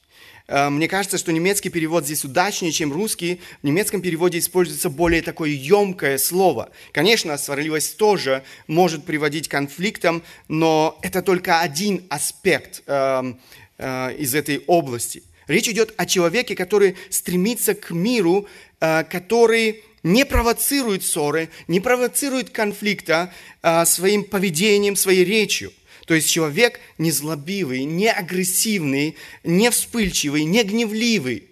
Мне 0.49 0.89
кажется, 0.89 1.17
что 1.17 1.31
немецкий 1.31 1.69
перевод 1.69 2.03
здесь 2.03 2.25
удачнее, 2.25 2.73
чем 2.73 2.91
русский. 2.91 3.39
В 3.61 3.65
немецком 3.65 4.01
переводе 4.01 4.39
используется 4.39 4.89
более 4.89 5.21
такое 5.21 5.49
емкое 5.49 6.17
слово. 6.17 6.69
Конечно, 6.91 7.37
сварливость 7.37 7.97
тоже 7.97 8.43
может 8.67 9.05
приводить 9.05 9.47
к 9.47 9.51
конфликтам, 9.51 10.21
но 10.49 10.99
это 11.01 11.21
только 11.21 11.61
один 11.61 12.03
аспект 12.09 12.83
э, 12.87 13.33
э, 13.77 14.15
из 14.17 14.35
этой 14.35 14.63
области. 14.67 15.23
Речь 15.47 15.69
идет 15.69 15.93
о 15.97 16.05
человеке, 16.05 16.55
который 16.55 16.97
стремится 17.09 17.73
к 17.73 17.91
миру, 17.91 18.45
э, 18.81 19.05
который 19.05 19.83
не 20.03 20.25
провоцирует 20.25 21.03
ссоры, 21.03 21.49
не 21.67 21.79
провоцирует 21.79 22.49
конфликта 22.49 23.33
а, 23.61 23.85
своим 23.85 24.25
поведением, 24.25 24.97
своей 24.97 25.23
речью. 25.23 25.71
То 26.05 26.13
есть 26.13 26.29
человек 26.29 26.79
не 26.97 27.11
злобивый, 27.11 27.85
не 27.85 28.11
агрессивный, 28.11 29.15
не 29.43 29.71
вспыльчивый, 29.71 30.43
не 30.43 30.63
гневливый. 30.63 31.47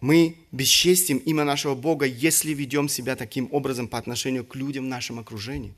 Мы 0.00 0.36
бесчестим 0.52 1.18
имя 1.18 1.44
нашего 1.44 1.74
Бога, 1.74 2.06
если 2.06 2.52
ведем 2.52 2.88
себя 2.88 3.16
таким 3.16 3.48
образом 3.52 3.88
по 3.88 3.98
отношению 3.98 4.44
к 4.44 4.56
людям 4.56 4.84
в 4.84 4.88
нашем 4.88 5.18
окружении. 5.18 5.74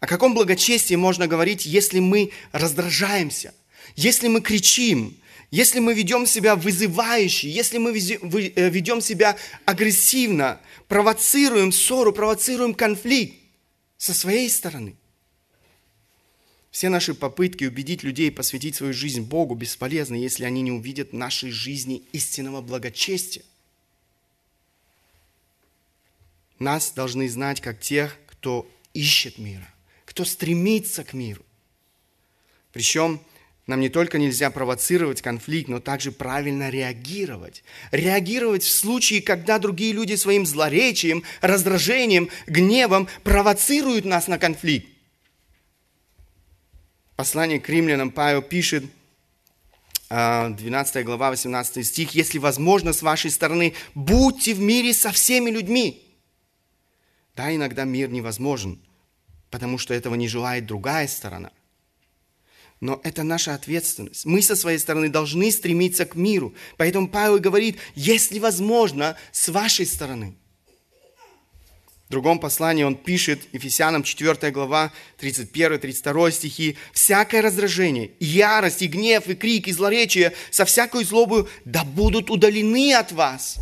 О 0.00 0.06
каком 0.06 0.34
благочестии 0.34 0.96
можно 0.96 1.28
говорить, 1.28 1.64
если 1.64 2.00
мы 2.00 2.32
раздражаемся, 2.50 3.54
если 3.94 4.26
мы 4.26 4.40
кричим, 4.40 5.16
если 5.52 5.78
мы 5.78 5.94
ведем 5.94 6.26
себя 6.26 6.56
вызывающе, 6.56 7.48
если 7.48 7.78
мы 7.78 7.96
э, 7.96 8.68
ведем 8.68 9.00
себя 9.00 9.36
агрессивно, 9.64 10.60
провоцируем 10.88 11.70
ссору, 11.70 12.12
провоцируем 12.12 12.74
конфликт 12.74 13.36
со 13.96 14.12
своей 14.12 14.50
стороны. 14.50 14.96
Все 16.72 16.88
наши 16.88 17.12
попытки 17.12 17.64
убедить 17.64 18.02
людей 18.02 18.32
посвятить 18.32 18.76
свою 18.76 18.94
жизнь 18.94 19.20
Богу 19.20 19.54
бесполезны, 19.54 20.14
если 20.14 20.44
они 20.44 20.62
не 20.62 20.72
увидят 20.72 21.12
в 21.12 21.14
нашей 21.14 21.50
жизни 21.50 22.02
истинного 22.12 22.62
благочестия. 22.62 23.44
Нас 26.58 26.92
должны 26.92 27.28
знать 27.28 27.60
как 27.60 27.78
тех, 27.78 28.16
кто 28.26 28.66
ищет 28.94 29.36
мира, 29.36 29.68
кто 30.06 30.24
стремится 30.24 31.04
к 31.04 31.12
миру. 31.12 31.44
Причем 32.72 33.20
нам 33.66 33.80
не 33.80 33.90
только 33.90 34.16
нельзя 34.16 34.50
провоцировать 34.50 35.20
конфликт, 35.20 35.68
но 35.68 35.78
также 35.78 36.10
правильно 36.10 36.70
реагировать. 36.70 37.64
Реагировать 37.90 38.62
в 38.62 38.72
случае, 38.74 39.20
когда 39.20 39.58
другие 39.58 39.92
люди 39.92 40.14
своим 40.14 40.46
злоречием, 40.46 41.22
раздражением, 41.42 42.30
гневом 42.46 43.08
провоцируют 43.24 44.06
нас 44.06 44.26
на 44.26 44.38
конфликт. 44.38 44.91
Послание 47.16 47.60
к 47.60 47.68
римлянам 47.68 48.10
Павел 48.10 48.42
пишет, 48.42 48.84
12 50.08 50.96
а, 50.96 51.02
глава, 51.04 51.30
18 51.30 51.86
стих, 51.86 52.10
«Если 52.10 52.38
возможно, 52.38 52.92
с 52.92 53.02
вашей 53.02 53.30
стороны, 53.30 53.74
будьте 53.94 54.54
в 54.54 54.60
мире 54.60 54.92
со 54.92 55.10
всеми 55.10 55.50
людьми». 55.50 56.02
Да, 57.34 57.54
иногда 57.54 57.84
мир 57.84 58.10
невозможен, 58.10 58.78
потому 59.50 59.78
что 59.78 59.94
этого 59.94 60.14
не 60.14 60.28
желает 60.28 60.66
другая 60.66 61.08
сторона– 61.08 61.50
но 62.82 63.00
это 63.04 63.22
наша 63.22 63.54
ответственность. 63.54 64.26
Мы 64.26 64.42
со 64.42 64.56
своей 64.56 64.78
стороны 64.78 65.08
должны 65.08 65.52
стремиться 65.52 66.04
к 66.04 66.16
миру. 66.16 66.52
Поэтому 66.76 67.08
Павел 67.08 67.38
говорит, 67.38 67.78
если 67.94 68.40
возможно, 68.40 69.16
с 69.30 69.48
вашей 69.50 69.86
стороны. 69.86 70.34
Другом 72.12 72.38
послании 72.38 72.84
он 72.84 72.94
пишет, 72.94 73.40
Ефесянам 73.54 74.02
4 74.02 74.50
глава, 74.50 74.92
31-32 75.18 76.30
стихи, 76.30 76.76
«Всякое 76.92 77.40
раздражение, 77.40 78.10
ярость, 78.20 78.82
и 78.82 78.86
гнев, 78.86 79.28
и 79.28 79.34
крик, 79.34 79.66
и 79.66 79.72
злоречие 79.72 80.34
со 80.50 80.66
всякой 80.66 81.04
злобою 81.04 81.48
да 81.64 81.84
будут 81.84 82.30
удалены 82.30 82.92
от 82.92 83.12
вас. 83.12 83.56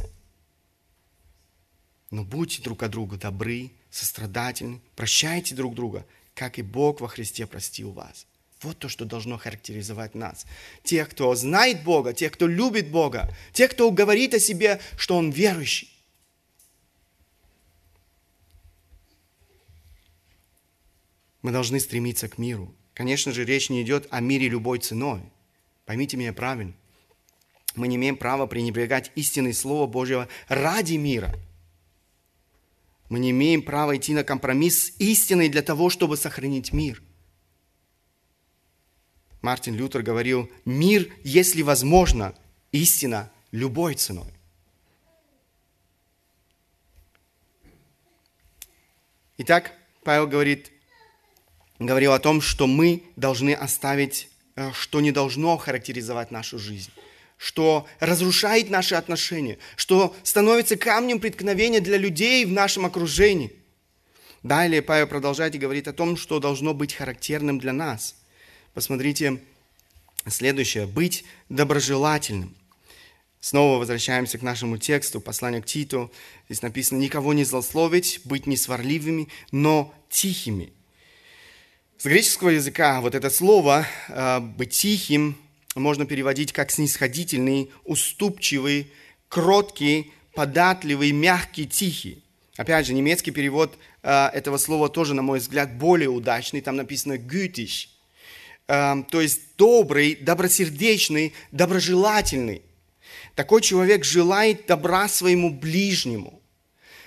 Но 2.10 2.24
будьте 2.24 2.60
друг 2.60 2.82
от 2.82 2.90
друга 2.90 3.18
добры, 3.18 3.70
сострадательны, 3.88 4.80
прощайте 4.96 5.54
друг 5.54 5.76
друга, 5.76 6.04
как 6.34 6.58
и 6.58 6.62
Бог 6.62 7.00
во 7.00 7.06
Христе 7.06 7.46
простил 7.46 7.92
вас». 7.92 8.26
Вот 8.62 8.80
то, 8.80 8.88
что 8.88 9.04
должно 9.04 9.38
характеризовать 9.38 10.16
нас. 10.16 10.44
Тех, 10.82 11.08
кто 11.08 11.32
знает 11.36 11.84
Бога, 11.84 12.12
тех, 12.14 12.32
кто 12.32 12.48
любит 12.48 12.90
Бога, 12.90 13.32
тех, 13.52 13.70
кто 13.70 13.88
говорит 13.92 14.34
о 14.34 14.40
себе, 14.40 14.80
что 14.96 15.16
он 15.16 15.30
верующий. 15.30 15.88
Мы 21.42 21.52
должны 21.52 21.80
стремиться 21.80 22.28
к 22.28 22.38
миру. 22.38 22.74
Конечно 22.94 23.32
же, 23.32 23.44
речь 23.44 23.70
не 23.70 23.82
идет 23.82 24.06
о 24.10 24.20
мире 24.20 24.48
любой 24.48 24.78
ценой. 24.78 25.22
Поймите 25.86 26.16
меня 26.16 26.32
правильно. 26.32 26.74
Мы 27.74 27.88
не 27.88 27.96
имеем 27.96 28.16
права 28.16 28.46
пренебрегать 28.46 29.12
истинное 29.14 29.52
Слово 29.52 29.86
Божьего 29.86 30.28
ради 30.48 30.94
мира. 30.94 31.34
Мы 33.08 33.18
не 33.18 33.30
имеем 33.30 33.62
права 33.62 33.96
идти 33.96 34.12
на 34.12 34.24
компромисс 34.24 34.86
с 34.86 34.92
истиной 34.98 35.48
для 35.48 35.62
того, 35.62 35.90
чтобы 35.90 36.16
сохранить 36.16 36.72
мир– 36.72 37.02
Мартин 39.42 39.74
Лютер 39.74 40.02
говорил, 40.02 40.50
мир, 40.64 41.10
если 41.24 41.62
возможно, 41.62 42.34
истина 42.72 43.30
любой 43.52 43.94
ценой. 43.94 44.32
Итак, 49.38 49.72
Павел 50.04 50.26
говорит, 50.26 50.70
говорил 51.80 52.12
о 52.12 52.20
том, 52.20 52.40
что 52.40 52.68
мы 52.68 53.02
должны 53.16 53.52
оставить, 53.52 54.28
э, 54.54 54.70
что 54.72 55.00
не 55.00 55.10
должно 55.10 55.56
характеризовать 55.56 56.30
нашу 56.30 56.58
жизнь, 56.58 56.92
что 57.36 57.88
разрушает 57.98 58.70
наши 58.70 58.94
отношения, 58.94 59.58
что 59.74 60.14
становится 60.22 60.76
камнем 60.76 61.18
преткновения 61.18 61.80
для 61.80 61.96
людей 61.96 62.44
в 62.44 62.52
нашем 62.52 62.86
окружении. 62.86 63.52
Далее 64.44 64.80
Павел 64.80 65.08
продолжает 65.08 65.54
и 65.56 65.58
говорит 65.58 65.88
о 65.88 65.92
том, 65.92 66.16
что 66.16 66.38
должно 66.38 66.74
быть 66.74 66.94
характерным 66.94 67.58
для 67.58 67.72
нас– 67.72 68.14
Посмотрите 68.74 69.40
следующее. 70.26 70.86
Быть 70.86 71.24
доброжелательным. 71.48 72.54
Снова 73.40 73.78
возвращаемся 73.78 74.38
к 74.38 74.42
нашему 74.42 74.78
тексту, 74.78 75.20
посланию 75.20 75.62
к 75.62 75.66
Титу. 75.66 76.12
Здесь 76.48 76.62
написано, 76.62 76.98
никого 76.98 77.32
не 77.32 77.44
злословить, 77.44 78.20
быть 78.24 78.46
не 78.46 78.56
сварливыми, 78.56 79.28
но 79.50 79.92
тихими. 80.08 80.72
С 82.00 82.06
греческого 82.06 82.48
языка 82.48 83.02
вот 83.02 83.14
это 83.14 83.28
слово 83.28 83.86
э, 84.08 84.40
«быть 84.40 84.70
тихим» 84.70 85.36
можно 85.74 86.06
переводить 86.06 86.50
как 86.50 86.70
снисходительный, 86.70 87.70
уступчивый, 87.84 88.90
кроткий, 89.28 90.10
податливый, 90.32 91.12
мягкий, 91.12 91.66
тихий. 91.66 92.24
Опять 92.56 92.86
же, 92.86 92.94
немецкий 92.94 93.32
перевод 93.32 93.76
э, 94.02 94.28
этого 94.32 94.56
слова 94.56 94.88
тоже, 94.88 95.12
на 95.12 95.20
мой 95.20 95.40
взгляд, 95.40 95.76
более 95.76 96.08
удачный. 96.08 96.62
Там 96.62 96.76
написано 96.76 97.18
«gütig», 97.18 97.88
Эм, 98.66 99.04
то 99.04 99.20
есть 99.20 99.56
добрый, 99.58 100.14
добросердечный, 100.14 101.34
доброжелательный. 101.52 102.62
Такой 103.34 103.60
человек 103.60 104.06
желает 104.06 104.64
добра 104.64 105.06
своему 105.06 105.50
ближнему. 105.50 106.40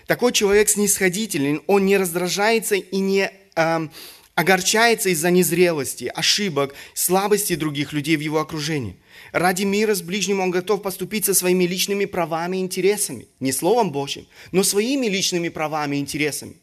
Такой 0.05 0.33
человек 0.33 0.69
снисходительный, 0.69 1.61
он 1.65 1.87
не 1.87 1.97
раздражается 1.97 2.75
и 2.75 2.97
не 2.97 3.31
э, 3.55 3.87
огорчается 4.35 5.09
из-за 5.09 5.29
незрелости, 5.31 6.05
ошибок, 6.05 6.73
слабости 6.93 7.55
других 7.55 7.93
людей 7.93 8.17
в 8.17 8.21
его 8.21 8.39
окружении. 8.39 8.97
Ради 9.31 9.63
мира 9.63 9.93
с 9.93 10.01
ближним 10.01 10.39
он 10.39 10.51
готов 10.51 10.81
поступить 10.81 11.25
со 11.25 11.33
своими 11.33 11.65
личными 11.65 12.05
правами 12.05 12.57
и 12.57 12.61
интересами. 12.61 13.27
Не 13.39 13.51
словом 13.51 13.91
Божьим, 13.91 14.27
но 14.51 14.63
своими 14.63 15.07
личными 15.07 15.49
правами 15.49 15.97
и 15.97 15.99
интересами. 15.99 16.55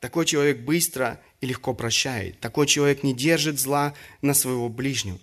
Такой 0.00 0.26
человек 0.26 0.58
быстро 0.60 1.20
и 1.40 1.46
легко 1.46 1.74
прощает. 1.74 2.40
Такой 2.40 2.66
человек 2.66 3.04
не 3.04 3.14
держит 3.14 3.60
зла 3.60 3.94
на 4.20 4.34
своего 4.34 4.68
ближнего. 4.68 5.18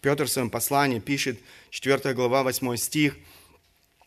Петр 0.00 0.26
в 0.26 0.30
своем 0.30 0.50
послании 0.50 1.00
пишет, 1.00 1.40
4 1.70 2.14
глава, 2.14 2.44
8 2.44 2.76
стих, 2.76 3.16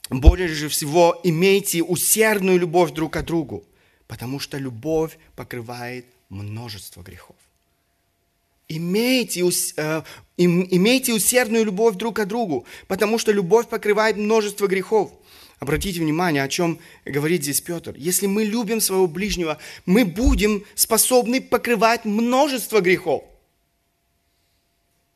более 0.10 0.48
же 0.48 0.69
всего 0.69 1.19
имейте 1.24 1.84
усердную 1.84 2.58
любовь 2.58 2.91
друг 2.91 3.13
к 3.13 3.22
другу, 3.22 3.65
потому 4.08 4.39
что 4.39 4.58
любовь 4.58 5.18
покрывает 5.36 6.06
множество 6.30 7.02
грехов. 7.02 7.36
Имейте, 8.70 9.42
э, 9.42 10.04
имейте 10.38 11.13
усердную 11.13 11.66
любовь 11.66 11.96
друг 11.96 12.16
к 12.16 12.26
другу, 12.26 12.66
потому 12.88 13.18
что 13.18 13.32
любовь 13.32 13.68
покрывает 13.68 14.18
множество 14.18 14.68
грехов. 14.68 15.12
Обратите 15.60 16.00
внимание, 16.00 16.44
о 16.44 16.50
чем 16.50 16.80
говорит 17.06 17.44
здесь 17.44 17.62
Петр. 17.62 17.94
Если 17.96 18.28
мы 18.28 18.44
любим 18.44 18.82
своего 18.82 19.08
ближнего, 19.08 19.60
мы 19.86 20.06
будем 20.06 20.66
способны 20.76 21.42
покрывать 21.42 22.06
множество 22.06 22.82
грехов. 22.82 23.24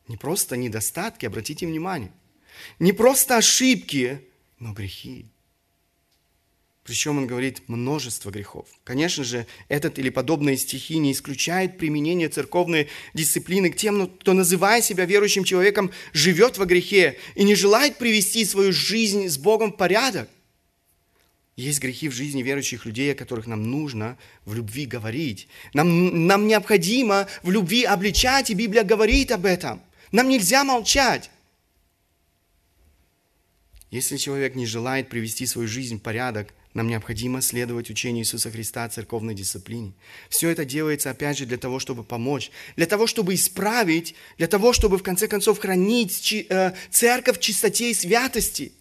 Не 0.07 0.17
просто 0.17 0.55
недостатки, 0.55 1.25
обратите 1.25 1.65
внимание. 1.65 2.11
Не 2.79 2.93
просто 2.93 3.37
ошибки, 3.37 4.21
но 4.59 4.73
грехи. 4.73 5.25
Причем 6.87 7.17
он 7.17 7.27
говорит 7.27 7.67
множество 7.67 8.31
грехов. 8.31 8.65
Конечно 8.85 9.25
же, 9.25 9.45
этот 9.67 9.99
или 9.99 10.09
подобные 10.09 10.55
стихи 10.55 10.97
не 10.99 11.11
исключают 11.11 11.77
применение 11.77 12.29
церковной 12.29 12.87
дисциплины 13.13 13.69
к 13.69 13.75
тем, 13.75 14.07
кто, 14.07 14.31
называя 14.31 14.81
себя 14.81 15.03
верующим 15.03 15.43
человеком, 15.43 15.91
живет 16.13 16.57
во 16.57 16.65
грехе 16.65 17.17
и 17.35 17.43
не 17.43 17.55
желает 17.55 17.97
привести 17.97 18.45
свою 18.45 18.71
жизнь 18.71 19.27
с 19.27 19.37
Богом 19.37 19.73
в 19.73 19.75
порядок. 19.75 20.29
Есть 21.57 21.81
грехи 21.81 22.07
в 22.07 22.13
жизни 22.13 22.41
верующих 22.41 22.85
людей, 22.85 23.11
о 23.11 23.15
которых 23.15 23.47
нам 23.47 23.69
нужно 23.69 24.17
в 24.45 24.53
любви 24.53 24.85
говорить. 24.85 25.49
Нам, 25.73 26.25
нам 26.25 26.47
необходимо 26.47 27.27
в 27.43 27.51
любви 27.51 27.83
обличать, 27.83 28.49
и 28.49 28.53
Библия 28.53 28.85
говорит 28.85 29.33
об 29.33 29.45
этом. 29.45 29.81
Нам 30.13 30.29
нельзя 30.29 30.63
молчать. 30.63 31.29
Если 33.91 34.15
человек 34.15 34.55
не 34.55 34.65
желает 34.65 35.09
привести 35.09 35.45
свою 35.45 35.67
жизнь 35.67 35.97
в 35.97 36.01
порядок, 36.01 36.53
нам 36.77 36.87
необходимо 36.87 37.41
следовать 37.41 37.89
учению 37.89 38.21
Иисуса 38.21 38.51
Христа 38.51 38.83
о 38.83 38.89
церковной 38.89 39.33
дисциплине. 39.33 39.93
Все 40.29 40.49
это 40.49 40.63
делается, 40.63 41.09
опять 41.09 41.35
же, 41.35 41.47
для 41.47 41.57
того, 41.57 41.79
чтобы 41.79 42.03
помочь, 42.03 42.51
для 42.75 42.85
того, 42.85 43.07
чтобы 43.07 43.33
исправить, 43.33 44.13
для 44.37 44.47
того, 44.47 44.73
чтобы, 44.73 44.99
в 44.99 45.03
конце 45.03 45.27
концов, 45.27 45.57
хранить 45.57 46.31
э, 46.31 46.73
церковь 46.91 47.39
в 47.39 47.41
чистоте 47.41 47.89
и 47.89 47.95
святости. 47.95 48.73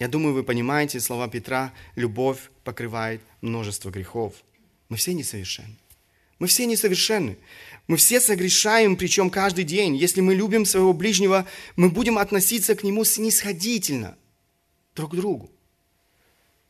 Я 0.00 0.08
думаю, 0.08 0.34
вы 0.34 0.42
понимаете 0.42 0.98
слова 0.98 1.28
Петра, 1.28 1.72
любовь 1.94 2.50
покрывает 2.64 3.20
множество 3.42 3.90
грехов. 3.90 4.34
Мы 4.88 4.96
все 4.96 5.14
несовершенны. 5.14 5.76
Мы 6.40 6.48
все 6.48 6.66
несовершенны. 6.66 7.38
Мы 7.86 7.96
все 7.96 8.20
согрешаем, 8.20 8.96
причем 8.96 9.30
каждый 9.30 9.64
день. 9.64 9.94
Если 9.94 10.20
мы 10.20 10.34
любим 10.34 10.64
своего 10.64 10.92
ближнего, 10.92 11.46
мы 11.76 11.90
будем 11.90 12.18
относиться 12.18 12.74
к 12.74 12.82
нему 12.82 13.04
снисходительно 13.04 14.16
друг 14.96 15.12
к 15.12 15.14
другу. 15.14 15.50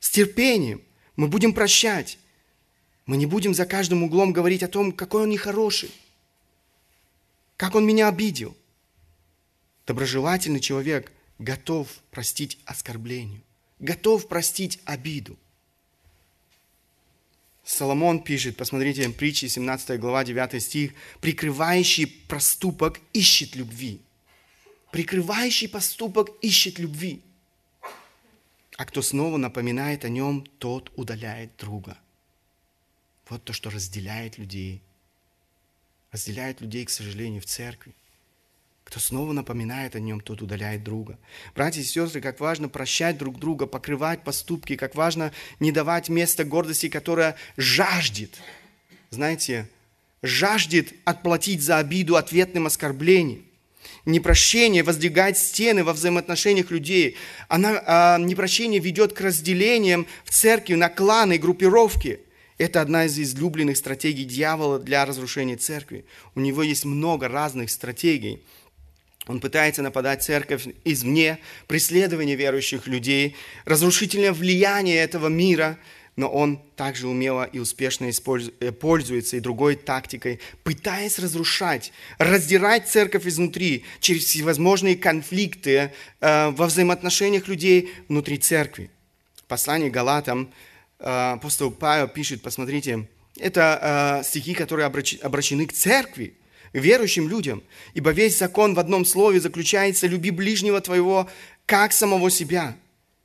С 0.01 0.11
терпением. 0.11 0.83
Мы 1.17 1.29
будем 1.29 1.55
прощать. 1.55 2.19
Мы 3.07 3.17
не 3.17 3.27
будем 3.27 3.55
за 3.55 3.65
каждым 3.65 4.03
углом 4.03 4.33
говорить 4.33 4.63
о 4.63 4.69
том, 4.69 4.93
какой 4.93 5.23
он 5.23 5.31
нехороший, 5.31 5.91
как 7.57 7.75
он 7.75 7.87
меня 7.87 8.09
обидел. 8.09 8.57
Доброжелательный 9.87 10.61
человек 10.61 11.13
готов 11.39 11.89
простить 12.11 12.59
оскорблению, 12.65 13.43
готов 13.79 14.29
простить 14.29 14.81
обиду. 14.85 15.37
Соломон 17.71 18.25
пишет, 18.25 18.57
посмотрите, 18.57 19.09
притчи, 19.11 19.47
17 19.47 20.01
глава, 20.01 20.25
9 20.25 20.61
стих, 20.61 20.93
«Прикрывающий 21.21 22.07
проступок 22.07 23.01
ищет 23.13 23.55
любви». 23.55 24.01
Прикрывающий 24.91 25.69
поступок 25.69 26.31
ищет 26.43 26.81
любви. 26.81 27.23
А 28.77 28.85
кто 28.85 29.03
снова 29.03 29.37
напоминает 29.37 30.05
о 30.05 30.09
нем, 30.09 30.45
тот 30.59 30.91
удаляет 30.97 31.57
друга. 31.59 31.97
Вот 33.29 33.45
то, 33.45 33.53
что 33.53 33.71
разделяет 33.71 34.37
людей. 34.37 34.83
Разделяет 36.11 36.61
людей, 36.61 36.85
к 36.85 36.91
сожалению, 36.91 37.41
в 37.41 37.47
церкви. 37.47 37.95
Кто 38.91 38.99
снова 38.99 39.31
напоминает 39.33 39.95
о 39.95 40.01
нем, 40.01 40.21
тот 40.21 40.43
удаляет 40.43 40.83
друга. 40.83 41.17
Братья 41.55 41.81
и 41.81 41.85
сестры, 41.85 42.21
как 42.21 42.41
важно 42.41 42.69
прощать 42.69 43.19
друг 43.19 43.39
друга, 43.39 43.67
покрывать 43.67 44.25
поступки, 44.25 44.75
как 44.75 44.97
важно 44.97 45.31
не 45.61 45.71
давать 45.71 46.09
место 46.09 46.43
гордости, 46.43 46.89
которая 46.89 47.37
жаждет, 47.57 48.37
знаете, 49.11 49.69
жаждет 50.23 50.93
отплатить 51.05 51.63
за 51.63 51.79
обиду 51.79 52.17
ответным 52.17 52.67
оскорблением. 52.67 53.45
Непрощение 54.07 54.83
воздвигает 54.83 55.39
стены 55.39 55.85
во 55.85 55.93
взаимоотношениях 55.93 56.73
людей. 56.73 57.17
Она, 57.47 57.81
а, 57.87 58.19
непрощение 58.19 58.81
ведет 58.81 59.13
к 59.13 59.21
разделениям 59.21 60.09
в 60.25 60.31
церкви 60.31 60.75
на 60.75 60.89
кланы 60.89 61.39
группировки. 61.39 62.19
Это 62.59 62.81
одна 62.81 63.05
из 63.05 63.17
излюбленных 63.17 63.77
стратегий 63.77 64.25
дьявола 64.25 64.81
для 64.81 65.07
разрушения 65.07 65.57
церкви. 65.57 66.05
У 66.35 66.41
него 66.41 66.65
есть 66.65 66.85
много 66.85 67.29
разных 67.29 67.71
стратегий. 67.71 68.43
Он 69.31 69.39
пытается 69.39 69.81
нападать 69.81 70.25
церковь 70.25 70.67
извне, 70.85 71.39
преследование 71.69 72.35
верующих 72.35 72.89
людей, 72.89 73.37
разрушительное 73.65 74.33
влияние 74.33 74.97
этого 74.97 75.29
мира, 75.29 75.79
но 76.17 76.29
он 76.29 76.61
также 76.75 77.07
умело 77.07 77.45
и 77.45 77.61
успешно 77.61 78.11
э, 78.11 78.73
пользуется 78.73 79.37
и 79.37 79.41
другой 79.41 79.77
тактикой, 79.77 80.41
пытаясь 80.65 81.21
разрушать, 81.21 81.93
раздирать 82.19 82.89
церковь 82.89 83.25
изнутри 83.29 83.85
через 84.01 84.25
всевозможные 84.25 84.97
конфликты 84.97 85.93
э, 86.21 86.51
во 86.51 86.67
взаимоотношениях 86.67 87.47
людей 87.47 87.93
внутри 88.09 88.37
церкви. 88.37 88.91
В 89.37 89.45
послании 89.45 89.91
Галатам 89.91 90.51
э, 90.99 91.05
апостол 91.05 91.71
Павел 91.71 92.09
пишет, 92.09 92.43
посмотрите, 92.43 93.07
это 93.39 94.23
стихи, 94.25 94.55
которые 94.55 94.87
обращены 94.87 95.67
к 95.67 95.73
церкви, 95.73 96.35
верующим 96.73 97.29
людям. 97.29 97.63
Ибо 97.95 98.11
весь 98.11 98.39
закон 98.39 98.75
в 98.75 98.79
одном 98.79 99.05
слове 99.05 99.41
заключается 99.41 100.07
«люби 100.07 100.31
ближнего 100.31 100.81
твоего, 100.81 101.29
как 101.67 101.93
самого 101.93 102.31
себя». 102.31 102.77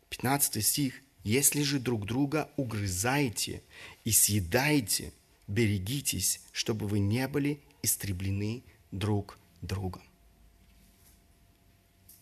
15 0.10 0.66
стих. 0.66 1.02
«Если 1.24 1.64
же 1.64 1.80
друг 1.80 2.06
друга 2.06 2.50
угрызаете 2.56 3.64
и 4.04 4.12
съедаете, 4.12 5.12
берегитесь, 5.48 6.42
чтобы 6.52 6.88
вы 6.88 7.00
не 7.00 7.28
были 7.28 7.60
истреблены 7.82 8.64
друг 8.92 9.38
другом». 9.62 10.04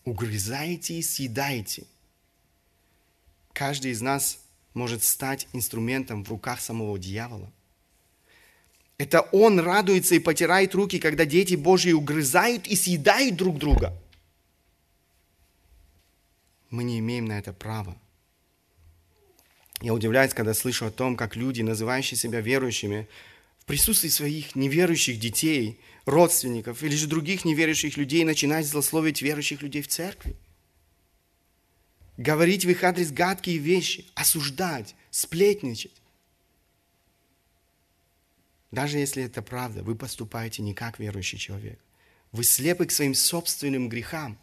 Угрызаете 0.04 0.94
и 0.94 1.02
съедаете. 1.02 1.84
Каждый 3.52 3.92
из 3.92 4.00
нас 4.00 4.38
может 4.72 5.02
стать 5.02 5.48
инструментом 5.52 6.24
в 6.24 6.28
руках 6.28 6.60
самого 6.60 6.98
дьявола– 6.98 7.52
это 8.96 9.22
он 9.32 9.58
радуется 9.58 10.14
и 10.14 10.20
потирает 10.20 10.74
руки, 10.74 10.98
когда 10.98 11.24
дети 11.24 11.54
Божьи 11.54 11.92
угрызают 11.92 12.66
и 12.66 12.76
съедают 12.76 13.36
друг 13.36 13.58
друга. 13.58 13.92
Мы 16.70 16.84
не 16.84 16.98
имеем 17.00 17.26
на 17.26 17.38
это 17.38 17.52
права. 17.52 17.96
Я 19.80 19.92
удивляюсь, 19.92 20.32
когда 20.32 20.54
слышу 20.54 20.86
о 20.86 20.90
том, 20.90 21.16
как 21.16 21.36
люди, 21.36 21.62
называющие 21.62 22.16
себя 22.16 22.40
верующими, 22.40 23.08
в 23.58 23.64
присутствии 23.64 24.08
своих 24.08 24.54
неверующих 24.54 25.18
детей, 25.18 25.80
родственников 26.04 26.82
или 26.82 26.94
же 26.94 27.06
других 27.06 27.44
неверующих 27.44 27.96
людей 27.96 28.24
начинают 28.24 28.66
злословить 28.66 29.22
верующих 29.22 29.62
людей 29.62 29.82
в 29.82 29.88
церкви. 29.88 30.36
Говорить 32.16 32.64
в 32.64 32.70
их 32.70 32.84
адрес 32.84 33.10
гадкие 33.10 33.58
вещи, 33.58 34.06
осуждать, 34.14 34.94
сплетничать. 35.10 35.92
Даже 38.74 38.98
если 38.98 39.22
это 39.22 39.40
правда, 39.40 39.84
вы 39.84 39.94
поступаете 39.94 40.60
не 40.60 40.74
как 40.74 40.98
верующий 40.98 41.38
человек. 41.38 41.78
Вы 42.32 42.42
слепы 42.42 42.86
к 42.86 42.90
своим 42.90 43.14
собственным 43.14 43.88
грехам. 43.88 44.36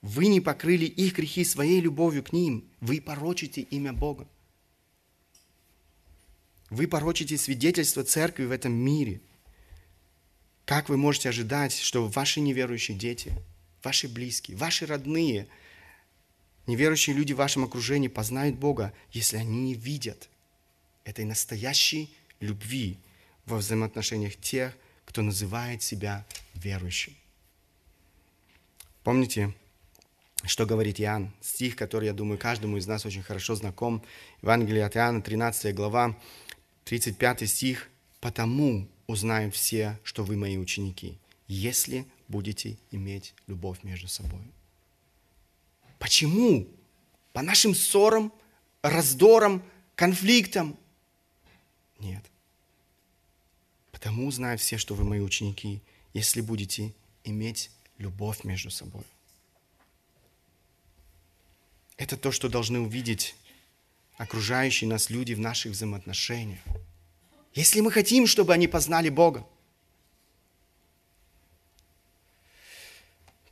Вы 0.00 0.28
не 0.28 0.40
покрыли 0.40 0.86
их 0.86 1.14
грехи 1.14 1.44
своей 1.44 1.82
любовью 1.82 2.22
к 2.22 2.32
ним. 2.32 2.66
Вы 2.80 3.02
порочите 3.02 3.60
имя 3.60 3.92
Бога. 3.92 4.26
Вы 6.70 6.88
порочите 6.88 7.36
свидетельство 7.36 8.04
церкви 8.04 8.46
в 8.46 8.50
этом 8.50 8.72
мире. 8.72 9.20
Как 10.64 10.88
вы 10.88 10.96
можете 10.96 11.28
ожидать, 11.28 11.76
что 11.76 12.08
ваши 12.08 12.40
неверующие 12.40 12.96
дети, 12.96 13.34
ваши 13.82 14.08
близкие, 14.08 14.56
ваши 14.56 14.86
родные, 14.86 15.46
неверующие 16.66 17.14
люди 17.14 17.34
в 17.34 17.36
вашем 17.36 17.64
окружении 17.64 18.08
познают 18.08 18.56
Бога, 18.56 18.94
если 19.12 19.36
они 19.36 19.60
не 19.60 19.74
видят 19.74 20.30
этой 21.04 21.26
настоящей 21.26 22.10
любви 22.44 22.98
во 23.46 23.56
взаимоотношениях 23.56 24.36
тех, 24.36 24.76
кто 25.04 25.22
называет 25.22 25.82
себя 25.82 26.24
верующим. 26.54 27.14
Помните, 29.02 29.52
что 30.44 30.66
говорит 30.66 31.00
Иоанн? 31.00 31.32
Стих, 31.40 31.76
который, 31.76 32.06
я 32.06 32.12
думаю, 32.12 32.38
каждому 32.38 32.76
из 32.76 32.86
нас 32.86 33.04
очень 33.06 33.22
хорошо 33.22 33.54
знаком. 33.54 34.02
Евангелие 34.42 34.84
от 34.84 34.96
Иоанна, 34.96 35.22
13 35.22 35.74
глава, 35.74 36.16
35 36.84 37.48
стих. 37.48 37.88
«Потому 38.20 38.88
узнаем 39.06 39.50
все, 39.50 39.98
что 40.02 40.24
вы 40.24 40.36
мои 40.36 40.56
ученики, 40.56 41.18
если 41.46 42.06
будете 42.28 42.76
иметь 42.90 43.34
любовь 43.46 43.82
между 43.82 44.08
собой. 44.08 44.40
Почему? 45.98 46.66
По 47.32 47.42
нашим 47.42 47.74
ссорам, 47.74 48.32
раздорам, 48.82 49.62
конфликтам? 49.94 50.78
Нет. 51.98 52.24
Потому 53.94 54.28
знают 54.32 54.60
все, 54.60 54.76
что 54.76 54.96
вы 54.96 55.04
мои 55.04 55.20
ученики, 55.20 55.80
если 56.14 56.40
будете 56.40 56.92
иметь 57.22 57.70
любовь 57.96 58.42
между 58.42 58.68
собой. 58.68 59.04
Это 61.96 62.16
то, 62.16 62.32
что 62.32 62.48
должны 62.48 62.80
увидеть 62.80 63.36
окружающие 64.16 64.90
нас 64.90 65.10
люди 65.10 65.32
в 65.32 65.38
наших 65.38 65.72
взаимоотношениях. 65.72 66.58
Если 67.54 67.80
мы 67.80 67.92
хотим, 67.92 68.26
чтобы 68.26 68.52
они 68.52 68.66
познали 68.66 69.10
Бога. 69.10 69.46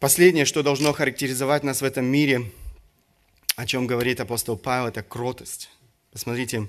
Последнее, 0.01 0.45
что 0.45 0.65
должно 0.65 0.93
характеризовать 0.93 1.63
нас 1.63 1.83
в 1.83 1.85
этом 1.85 2.05
мире, 2.05 2.51
о 3.55 3.65
чем 3.65 3.87
говорит 3.87 4.19
апостол 4.19 4.57
Павел, 4.57 4.89
это 4.89 5.05
кротость. 5.05 5.71
Посмотрите, 6.11 6.69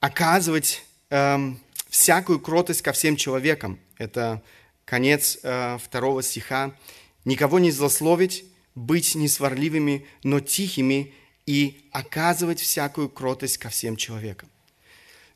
оказывать 0.00 0.82
эм, 1.10 1.60
всякую 1.88 2.40
кротость 2.40 2.82
ко 2.82 2.92
всем 2.92 3.16
человекам. 3.16 3.78
Это 3.98 4.42
конец 4.84 5.38
э, 5.42 5.78
второго 5.78 6.22
стиха. 6.22 6.76
Никого 7.24 7.58
не 7.58 7.70
злословить, 7.70 8.44
быть 8.74 9.14
несварливыми, 9.14 10.06
но 10.22 10.40
тихими 10.40 11.14
и 11.46 11.88
оказывать 11.92 12.60
всякую 12.60 13.08
кротость 13.08 13.58
ко 13.58 13.68
всем 13.68 13.96
человекам. 13.96 14.48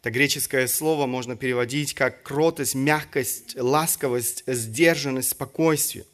Это 0.00 0.10
греческое 0.10 0.68
слово 0.68 1.06
можно 1.06 1.36
переводить 1.36 1.94
как 1.94 2.22
кротость, 2.22 2.74
мягкость, 2.74 3.56
ласковость, 3.56 4.44
сдержанность, 4.46 5.30
спокойствие. 5.30 6.04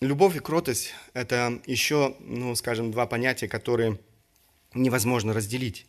Любовь 0.00 0.36
и 0.36 0.40
кротость– 0.40 0.94
это 1.14 1.60
еще, 1.66 2.16
ну, 2.20 2.54
скажем, 2.54 2.90
два 2.90 3.06
понятия, 3.06 3.48
которые 3.48 3.98
невозможно 4.72 5.32
разделить. 5.32 5.86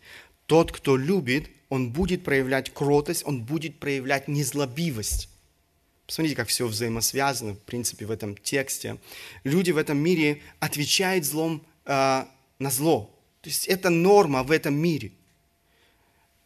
Тот, 0.51 0.73
кто 0.73 0.97
любит, 0.97 1.49
он 1.69 1.93
будет 1.93 2.25
проявлять 2.25 2.73
кротость, 2.73 3.25
он 3.25 3.41
будет 3.41 3.79
проявлять 3.79 4.27
незлобивость. 4.27 5.29
Посмотрите, 6.05 6.35
как 6.35 6.49
все 6.49 6.67
взаимосвязано, 6.67 7.53
в 7.53 7.59
принципе, 7.59 8.05
в 8.05 8.11
этом 8.11 8.35
тексте. 8.35 8.97
Люди 9.45 9.71
в 9.71 9.77
этом 9.77 9.97
мире 9.97 10.41
отвечают 10.59 11.23
злом 11.23 11.65
э, 11.85 12.25
на 12.59 12.69
зло. 12.69 13.17
То 13.39 13.49
есть 13.49 13.65
это 13.65 13.89
норма 13.89 14.43
в 14.43 14.51
этом 14.51 14.73
мире. 14.73 15.13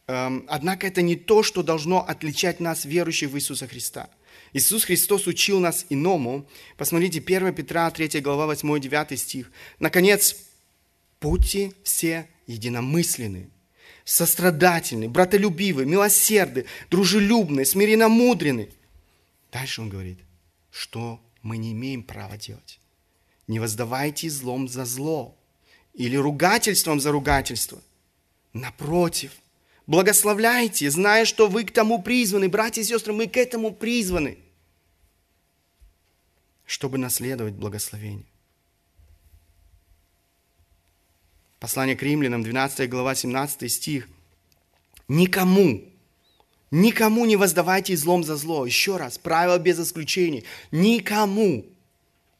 Эм, 0.06 0.44
однако 0.46 0.86
это 0.86 1.02
не 1.02 1.16
то, 1.16 1.42
что 1.42 1.64
должно 1.64 2.06
отличать 2.06 2.60
нас, 2.60 2.84
верующих 2.84 3.30
в 3.30 3.36
Иисуса 3.36 3.66
Христа. 3.66 4.08
Иисус 4.52 4.84
Христос 4.84 5.26
учил 5.26 5.58
нас 5.58 5.84
иному. 5.88 6.46
Посмотрите, 6.76 7.18
1 7.18 7.52
Петра, 7.54 7.90
3 7.90 8.20
глава, 8.20 8.54
8-9 8.54 9.16
стих. 9.16 9.50
Наконец, 9.80 10.36
будьте 11.20 11.72
все 11.82 12.28
единомысленны, 12.46 13.50
сострадательны, 14.06 15.08
братолюбивы, 15.08 15.84
милосерды, 15.84 16.64
дружелюбны, 16.90 17.64
смиренномудрены. 17.64 18.70
Дальше 19.52 19.82
он 19.82 19.88
говорит, 19.88 20.20
что 20.70 21.20
мы 21.42 21.58
не 21.58 21.72
имеем 21.72 22.04
права 22.04 22.36
делать. 22.36 22.78
Не 23.48 23.58
воздавайте 23.58 24.30
злом 24.30 24.68
за 24.68 24.84
зло 24.84 25.36
или 25.92 26.16
ругательством 26.16 27.00
за 27.00 27.10
ругательство. 27.10 27.82
Напротив, 28.52 29.32
благословляйте, 29.88 30.88
зная, 30.88 31.24
что 31.24 31.48
вы 31.48 31.64
к 31.64 31.72
тому 31.72 32.00
призваны. 32.00 32.48
Братья 32.48 32.82
и 32.82 32.84
сестры, 32.84 33.12
мы 33.12 33.26
к 33.26 33.36
этому 33.36 33.74
призваны, 33.74 34.38
чтобы 36.64 36.96
наследовать 36.96 37.54
благословение. 37.54 38.26
Послание 41.58 41.96
к 41.96 42.02
римлянам, 42.02 42.42
12 42.42 42.88
глава, 42.90 43.14
17 43.14 43.70
стих. 43.72 44.08
Никому, 45.08 45.84
никому 46.70 47.24
не 47.26 47.36
воздавайте 47.36 47.96
злом 47.96 48.24
за 48.24 48.36
зло. 48.36 48.66
Еще 48.66 48.96
раз, 48.96 49.18
правило 49.18 49.58
без 49.58 49.80
исключений. 49.80 50.44
Никому 50.70 51.64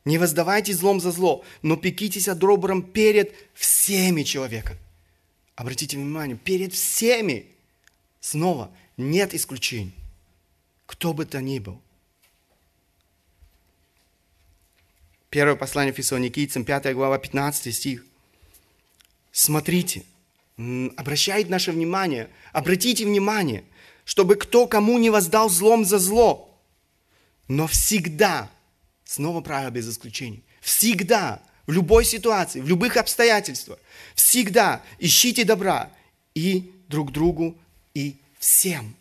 не 0.04 0.18
воздавайте 0.18 0.72
злом 0.74 1.00
за 1.00 1.10
зло, 1.12 1.44
но 1.62 1.76
пекитесь 1.76 2.28
о 2.28 2.34
добром 2.34 2.82
перед 2.82 3.34
всеми 3.54 4.22
человеками. 4.22 4.78
Обратите 5.54 5.96
внимание, 5.96 6.36
перед 6.36 6.74
всеми. 6.74 7.46
Снова, 8.20 8.70
нет 8.96 9.34
исключений. 9.34 9.94
Кто 10.84 11.14
бы 11.14 11.24
то 11.24 11.40
ни 11.40 11.58
был. 11.58 11.80
Первое 15.30 15.56
послание 15.56 15.92
Фессалоникийцам, 15.92 16.64
5 16.64 16.94
глава, 16.94 17.18
15 17.18 17.74
стих. 17.74 18.04
Смотрите, 19.38 20.02
обращает 20.96 21.50
наше 21.50 21.70
внимание, 21.70 22.30
обратите 22.54 23.04
внимание, 23.04 23.64
чтобы 24.06 24.36
кто 24.36 24.66
кому 24.66 24.96
не 24.96 25.10
воздал 25.10 25.50
злом 25.50 25.84
за 25.84 25.98
зло, 25.98 26.58
но 27.46 27.66
всегда, 27.66 28.50
снова 29.04 29.42
правило 29.42 29.68
без 29.68 29.90
исключений, 29.90 30.42
всегда 30.62 31.42
в 31.66 31.72
любой 31.72 32.06
ситуации, 32.06 32.62
в 32.62 32.66
любых 32.66 32.96
обстоятельствах. 32.96 33.78
Всегда 34.14 34.82
ищите 34.98 35.44
добра 35.44 35.92
и 36.34 36.72
друг 36.88 37.12
другу, 37.12 37.58
и 37.92 38.16
всем. 38.38 38.96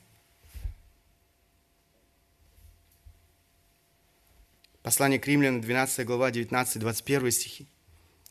Послание 4.83 5.17
к 5.17 5.27
римлянам, 5.27 5.61
12 5.61 6.05
глава, 6.05 6.29
19-21 6.29 7.31
стихи. 7.31 7.67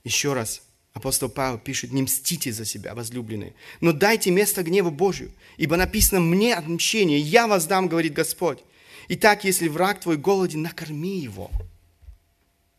Еще 0.04 0.34
раз, 0.34 0.60
апостол 0.94 1.28
Павел 1.28 1.58
пишет, 1.58 1.92
не 1.92 2.02
мстите 2.02 2.52
за 2.52 2.64
себя, 2.64 2.94
возлюбленные, 2.94 3.54
но 3.82 3.92
дайте 3.92 4.30
место 4.30 4.62
гневу 4.62 4.90
Божию, 4.90 5.30
ибо 5.58 5.76
написано, 5.76 6.20
мне 6.20 6.54
отмщение, 6.54 7.20
я 7.20 7.46
вас 7.46 7.66
дам, 7.66 7.88
говорит 7.88 8.14
Господь. 8.14 8.60
Итак, 9.08 9.44
если 9.44 9.68
враг 9.68 10.00
твой 10.00 10.16
голоден, 10.16 10.62
накорми 10.62 11.18
его– 11.18 11.50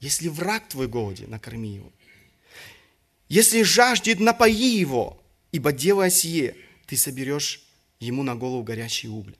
если 0.05 0.27
враг 0.27 0.69
твой 0.69 0.87
голоден, 0.87 1.31
накорми 1.31 1.73
его. 1.73 1.91
Если 3.27 3.63
жаждет, 3.63 4.19
напои 4.19 4.77
его, 4.77 5.19
ибо 5.51 5.71
делая 5.71 6.11
сие, 6.11 6.55
ты 6.85 6.95
соберешь 6.95 7.63
ему 7.99 8.21
на 8.21 8.35
голову 8.35 8.61
горячие 8.61 9.11
угли. 9.11 9.35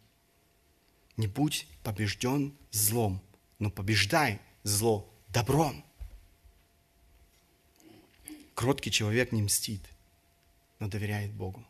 Не 1.17 1.27
будь 1.27 1.67
побежден 1.83 2.51
злом, 2.71 3.21
но 3.59 3.69
побеждай 3.69 4.39
зло 4.63 5.07
добром. 5.29 5.84
Кроткий 8.55 8.89
человек 8.89 9.33
не 9.33 9.41
мстит, 9.41 9.81
но 10.79 10.87
доверяет 10.87 11.31
Богу. 11.33 11.63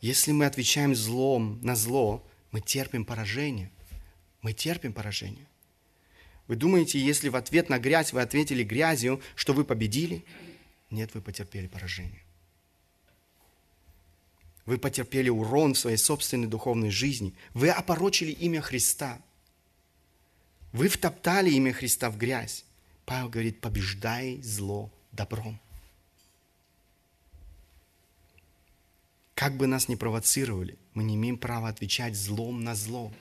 Если 0.00 0.32
мы 0.32 0.46
отвечаем 0.46 0.96
злом 0.96 1.60
на 1.62 1.76
зло, 1.76 2.26
мы 2.50 2.60
терпим 2.60 3.04
поражение. 3.04 3.70
Мы 4.42 4.52
терпим 4.52 4.92
поражение. 4.92 5.46
Вы 6.48 6.56
думаете, 6.56 6.98
если 6.98 7.28
в 7.28 7.36
ответ 7.36 7.68
на 7.68 7.78
грязь 7.78 8.12
вы 8.12 8.20
ответили 8.20 8.64
грязью, 8.64 9.22
что 9.36 9.52
вы 9.52 9.64
победили? 9.64 10.24
Нет, 10.90 11.14
вы 11.14 11.20
потерпели 11.20 11.68
поражение. 11.68 12.24
Вы 14.66 14.76
потерпели 14.76 15.28
урон 15.28 15.74
в 15.74 15.78
своей 15.78 15.98
собственной 15.98 16.48
духовной 16.48 16.90
жизни. 16.90 17.32
Вы 17.54 17.70
опорочили 17.70 18.32
имя 18.32 18.60
Христа. 18.60 19.22
Вы 20.72 20.88
втоптали 20.88 21.50
имя 21.50 21.72
Христа 21.72 22.10
в 22.10 22.16
грязь. 22.16 22.64
Павел 23.04 23.28
говорит, 23.28 23.60
побеждай 23.60 24.40
зло 24.42 24.90
добром. 25.12 25.58
Как 29.34 29.56
бы 29.56 29.66
нас 29.66 29.88
ни 29.88 29.94
провоцировали, 29.94 30.78
мы 30.92 31.02
не 31.02 31.14
имеем 31.14 31.38
права 31.38 31.68
отвечать 31.68 32.14
злом 32.14 32.62
на 32.62 32.74
зло. 32.74 33.12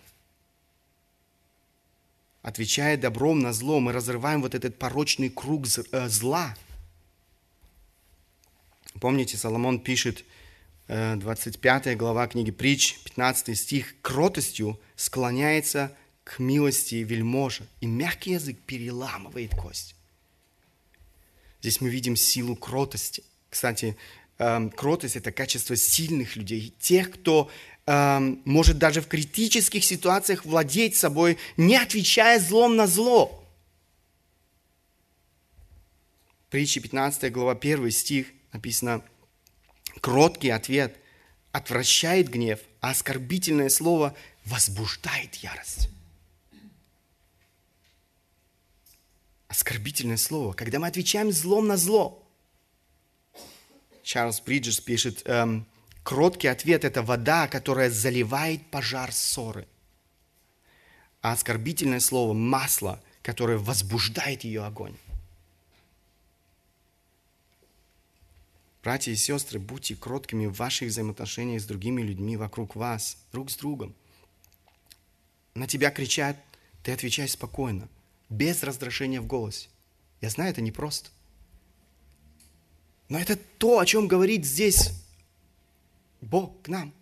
Отвечая 2.41 2.97
добром 2.97 3.39
на 3.39 3.53
зло, 3.53 3.79
мы 3.79 3.91
разрываем 3.91 4.41
вот 4.41 4.55
этот 4.55 4.77
порочный 4.77 5.29
круг 5.29 5.65
э, 5.91 6.07
зла. 6.09 6.55
Помните, 8.99 9.37
Соломон 9.37 9.79
пишет, 9.79 10.25
25 10.87 11.87
э, 11.87 11.95
глава 11.95 12.27
книги 12.27 12.51
Притч, 12.51 12.97
15 13.03 13.57
стих, 13.57 13.95
«Кротостью 14.01 14.79
склоняется 14.95 15.95
к 16.23 16.39
милости 16.39 16.95
вельможа, 16.95 17.67
и 17.79 17.87
мягкий 17.87 18.31
язык 18.31 18.59
переламывает 18.65 19.51
кость». 19.51 19.95
Здесь 21.61 21.81
мы 21.81 21.89
видим 21.89 22.15
силу 22.15 22.55
кротости. 22.55 23.23
Кстати, 23.49 23.97
эм, 24.37 24.69
кротость– 24.69 25.15
это 25.17 25.31
качество 25.31 25.75
сильных 25.75 26.35
людей, 26.35 26.73
тех, 26.79 27.11
кто 27.11 27.49
может 28.45 28.77
даже 28.77 29.01
в 29.01 29.07
критических 29.07 29.83
ситуациях 29.83 30.45
владеть 30.45 30.95
собой, 30.95 31.39
не 31.57 31.75
отвечая 31.75 32.39
злом 32.39 32.75
на 32.75 32.85
зло. 32.85 33.43
Притча 36.51 36.81
15 36.81 37.31
глава 37.31 37.53
1 37.53 37.89
стих 37.89 38.27
написано, 38.53 39.03
кроткий 40.01 40.49
ответ 40.49 40.95
отвращает 41.51 42.29
гнев, 42.29 42.59
а 42.79 42.91
оскорбительное 42.91 43.69
слово 43.69 44.15
возбуждает 44.45 45.35
ярость. 45.35 45.89
Оскорбительное 49.49 50.17
слово. 50.17 50.53
Когда 50.53 50.79
мы 50.79 50.87
отвечаем 50.87 51.31
злом 51.31 51.67
на 51.67 51.75
зло. 51.75 52.23
Чарльз 54.03 54.39
Бриджес 54.41 54.79
пишет, 54.79 55.23
эм, 55.25 55.65
кроткий 56.03 56.47
ответ– 56.47 56.83
это 56.85 57.01
вода, 57.01 57.47
которая 57.47 57.89
заливает 57.89 58.65
пожар 58.69 59.11
ссоры. 59.11 59.67
А 61.21 61.33
оскорбительное 61.33 61.99
слово– 61.99 62.33
масло, 62.35 63.01
которое 63.23 63.57
возбуждает 63.57 64.43
ее 64.43 64.63
огонь. 64.63 64.95
Братья 68.83 69.11
и 69.11 69.15
сестры, 69.15 69.59
будьте 69.59 69.95
кроткими 69.95 70.45
в 70.45 70.53
ваших 70.53 70.89
взаимоотношениях 70.89 71.61
с 71.61 71.65
другими 71.65 72.03
людьми 72.03 72.37
вокруг 72.37 72.75
вас, 72.75 73.17
друг 73.31 73.49
с 73.49 73.57
другом. 73.57 73.95
На 75.55 75.67
тебя 75.67 75.89
кричат, 75.89 76.37
ты 76.83 76.93
отвечай 76.93 77.27
спокойно, 77.27 77.89
без 78.29 78.63
раздражения 78.63 79.21
в 79.21 79.25
голосе. 79.25 79.69
Я 80.21 80.29
знаю, 80.29 80.51
это 80.51 80.61
непросто. 80.61 81.09
Но 83.07 83.19
это 83.19 83.35
то, 83.35 83.79
о 83.79 83.85
чем 83.85 84.07
говорит 84.07 84.45
здесь 84.45 84.91
Бог 86.21 86.61
к 86.61 86.67
нам. 86.67 86.93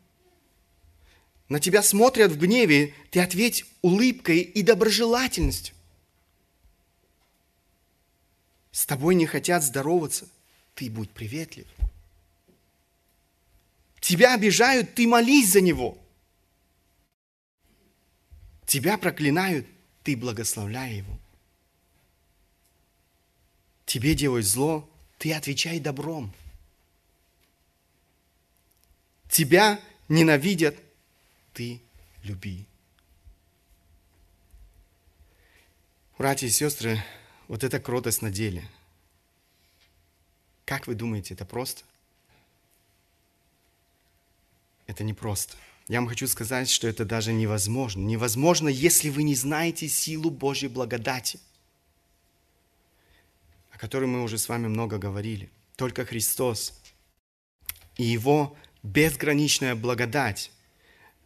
На 1.50 1.60
тебя 1.60 1.82
смотрят 1.82 2.32
в 2.32 2.38
гневе, 2.38 2.94
ты 3.10 3.22
ответь 3.22 3.66
улыбкой 3.82 4.40
и 4.40 4.62
доброжелательностью. 4.63 5.76
С 8.72 8.86
тобой 8.86 9.16
не 9.16 9.26
хотят 9.26 9.63
здороваться, 9.63 10.28
ты 10.76 10.90
будь 10.90 11.10
приветлив. 11.10 11.68
Тебя 14.00 14.36
обижают, 14.36 14.94
ты 14.94 15.08
молись 15.08 15.52
за 15.52 15.62
него. 15.62 15.98
Тебя 18.66 18.98
проклинают, 18.98 19.66
ты 20.08 20.15
благословляй 20.15 20.93
его. 20.96 21.20
Тебе 23.86 24.15
делают 24.15 24.46
зло, 24.46 24.89
ты 25.17 25.34
отвечай 25.34 25.82
добром. 25.82 26.34
Тебя 29.30 29.82
ненавидят, 30.08 30.78
ты 31.52 31.82
люби. 32.24 32.65
Братья 36.17 36.48
и 36.48 36.52
сестры, 36.52 37.04
вот 37.50 37.65
эта 37.65 37.78
кротость 37.78 38.22
на 38.22 38.32
деле– 38.32 38.65
как 40.65 40.88
вы 40.88 40.96
думаете, 40.96 41.34
это 41.34 41.46
просто? 41.46 41.84
Это 44.86 45.06
не 45.06 45.13
просто. 45.13 45.56
Я 45.88 46.00
вам 46.02 46.10
хочу 46.10 46.28
сказать, 46.28 46.69
что 46.69 46.88
это 46.88 47.06
даже 47.06 47.32
невозможно. 47.32 48.02
Невозможно, 48.02 48.67
если 48.67 49.10
вы 49.10 49.23
не 49.23 49.36
знаете 49.36 49.88
силу 49.88 50.30
Божьей 50.30 50.67
благодати, 50.67 51.39
о 53.71 53.78
которой 53.78 54.06
мы 54.06 54.23
уже 54.23 54.38
с 54.38 54.50
вами 54.50 54.67
много 54.67 54.97
говорили. 54.97 55.50
Только 55.78 56.06
Христос 56.06 56.73
и 57.95 58.04
Его 58.04 58.58
безграничная 58.84 59.76
благодать 59.76 60.52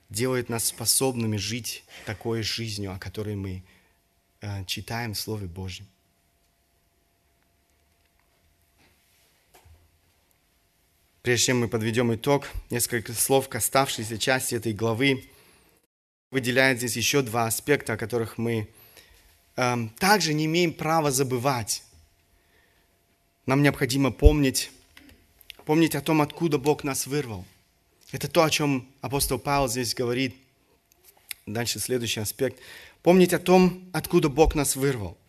делает 0.10 0.50
нас 0.50 0.66
способными 0.66 1.38
жить 1.38 1.84
такой 2.06 2.44
жизнью, 2.44 2.94
о 2.94 3.00
которой 3.00 3.36
мы 3.36 3.64
э, 4.42 4.66
читаем 4.66 5.14
в 5.14 5.20
Слове 5.20 5.48
Божьем. 5.48 5.88
Прежде 11.22 11.48
чем 11.48 11.60
мы 11.60 11.68
подведем 11.68 12.14
итог, 12.16 12.48
несколько 12.72 13.14
слов 13.14 13.48
к 13.48 13.54
оставшейся 13.54 14.18
части 14.18 14.56
этой 14.56 14.74
главы 14.74 15.30
выделяет 16.32 16.80
здесь 16.80 16.98
еще 16.98 17.22
два 17.22 17.46
аспекта, 17.46 17.94
о 17.94 17.98
которых 17.98 18.40
мы 18.40 18.68
э, 19.56 19.76
также 20.00 20.34
не 20.34 20.46
имеем 20.46 20.74
права 20.74 21.12
забывать. 21.12 21.84
Нам 23.46 23.62
необходимо 23.62 24.10
помнить, 24.10 24.72
помнить 25.66 25.94
о 25.94 26.02
том, 26.02 26.24
откуда 26.24 26.58
Бог 26.58 26.84
нас 26.84 27.06
вырвал. 27.06 27.46
Это 28.12 28.28
то, 28.28 28.44
о 28.44 28.50
чем 28.50 28.90
апостол 29.02 29.38
Павел 29.38 29.68
здесь 29.68 29.94
говорит. 29.94 30.36
Дальше 31.46 31.78
следующий 31.78 32.22
аспект. 32.22 32.60
Помнить 33.04 33.34
о 33.34 33.40
том, 33.40 33.88
откуда 33.94 34.28
Бог 34.28 34.56
нас 34.56 34.76
вырвал. 34.76 35.20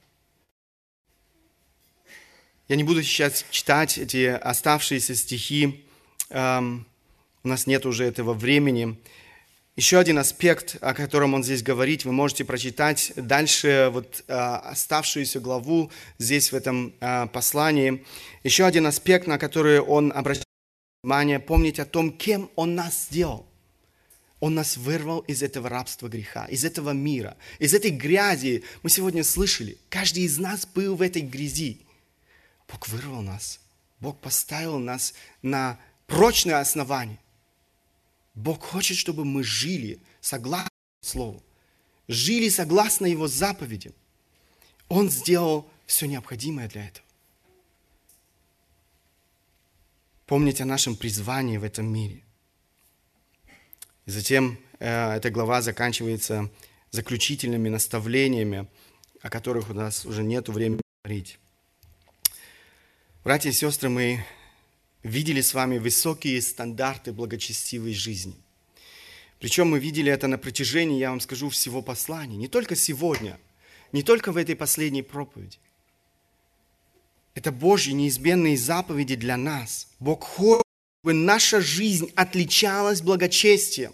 Я 2.72 2.76
не 2.76 2.84
буду 2.84 3.02
сейчас 3.02 3.44
читать 3.50 3.98
эти 3.98 4.28
оставшиеся 4.28 5.14
стихи, 5.14 5.84
эм, 6.30 6.86
у 7.44 7.48
нас 7.48 7.66
нет 7.66 7.84
уже 7.84 8.04
этого 8.04 8.32
времени. 8.32 8.96
Еще 9.76 9.98
один 9.98 10.16
аспект, 10.16 10.78
о 10.80 10.94
котором 10.94 11.34
он 11.34 11.44
здесь 11.44 11.62
говорит, 11.62 12.06
вы 12.06 12.12
можете 12.12 12.46
прочитать 12.46 13.12
дальше 13.14 13.90
вот 13.92 14.24
э, 14.26 14.32
оставшуюся 14.32 15.38
главу 15.38 15.90
здесь 16.16 16.50
в 16.50 16.54
этом 16.56 16.94
э, 16.98 17.26
послании. 17.26 18.06
Еще 18.42 18.64
один 18.64 18.86
аспект, 18.86 19.26
на 19.26 19.36
который 19.36 19.78
он 19.78 20.10
обращает 20.10 20.46
внимание, 21.02 21.40
помнить 21.40 21.78
о 21.78 21.84
том, 21.84 22.10
кем 22.10 22.50
он 22.56 22.74
нас 22.74 23.08
сделал. 23.10 23.44
Он 24.40 24.54
нас 24.54 24.78
вырвал 24.78 25.18
из 25.18 25.42
этого 25.42 25.68
рабства 25.68 26.08
греха, 26.08 26.46
из 26.46 26.64
этого 26.64 26.92
мира, 26.92 27.36
из 27.58 27.74
этой 27.74 27.90
грязи. 27.90 28.64
Мы 28.82 28.88
сегодня 28.88 29.24
слышали, 29.24 29.76
каждый 29.90 30.22
из 30.22 30.38
нас 30.38 30.64
был 30.64 30.96
в 30.96 31.02
этой 31.02 31.20
грязи. 31.20 31.82
Бог 32.72 32.88
вырвал 32.88 33.22
нас. 33.22 33.60
Бог 34.00 34.18
поставил 34.18 34.78
нас 34.78 35.14
на 35.42 35.78
прочное 36.06 36.60
основание. 36.60 37.18
Бог 38.34 38.62
хочет, 38.62 38.96
чтобы 38.96 39.24
мы 39.24 39.44
жили 39.44 40.00
согласно 40.20 40.68
Слову, 41.02 41.42
жили 42.06 42.48
согласно 42.48 43.06
Его 43.06 43.26
заповедям. 43.26 43.92
Он 44.88 45.10
сделал 45.10 45.68
все 45.84 46.06
необходимое 46.06 46.68
для 46.68 46.86
этого. 46.86 47.04
Помнить 50.26 50.60
о 50.60 50.64
нашем 50.64 50.96
призвании 50.96 51.58
в 51.58 51.64
этом 51.64 51.86
мире. 51.86 52.22
И 54.06 54.10
затем 54.10 54.58
э, 54.78 55.14
эта 55.16 55.30
глава 55.30 55.60
заканчивается 55.60 56.50
заключительными 56.90 57.68
наставлениями, 57.68 58.68
о 59.20 59.28
которых 59.28 59.70
у 59.70 59.74
нас 59.74 60.06
уже 60.06 60.22
нет 60.22 60.48
времени 60.48 60.80
говорить. 61.04 61.38
Братья 63.24 63.50
и 63.50 63.52
сестры, 63.52 63.88
мы 63.88 64.24
видели 65.04 65.42
с 65.42 65.54
вами 65.54 65.78
высокие 65.78 66.42
стандарты 66.42 67.12
благочестивой 67.12 67.94
жизни. 67.94 68.34
Причем 69.38 69.70
мы 69.70 69.78
видели 69.78 70.10
это 70.10 70.26
на 70.26 70.38
протяжении, 70.38 70.98
я 70.98 71.10
вам 71.10 71.20
скажу, 71.20 71.48
всего 71.48 71.82
послания. 71.82 72.36
Не 72.36 72.48
только 72.48 72.74
сегодня, 72.74 73.38
не 73.92 74.02
только 74.02 74.32
в 74.32 74.36
этой 74.36 74.56
последней 74.56 75.02
проповеди. 75.02 75.58
Это 77.34 77.52
Божьи 77.52 77.92
неизменные 77.92 78.56
заповеди 78.56 79.14
для 79.14 79.36
нас. 79.36 79.86
Бог 80.00 80.24
хочет, 80.24 80.64
чтобы 81.04 81.14
наша 81.14 81.60
жизнь 81.60 82.10
отличалась 82.16 83.02
благочестием. 83.02 83.92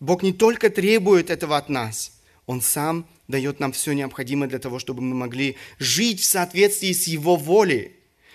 Бог 0.00 0.24
не 0.24 0.32
только 0.32 0.68
требует 0.68 1.30
этого 1.30 1.56
от 1.56 1.68
нас, 1.68 2.10
Он 2.46 2.60
сам 2.60 3.06
дает 3.28 3.60
нам 3.60 3.72
все 3.72 3.92
необходимое 3.92 4.48
для 4.48 4.58
того, 4.58 4.78
чтобы 4.78 5.02
мы 5.02 5.14
могли 5.14 5.56
жить 5.78 6.20
в 6.20 6.24
соответствии 6.24 6.92
с 6.92 7.06
Его 7.06 7.36
волей, 7.36 7.92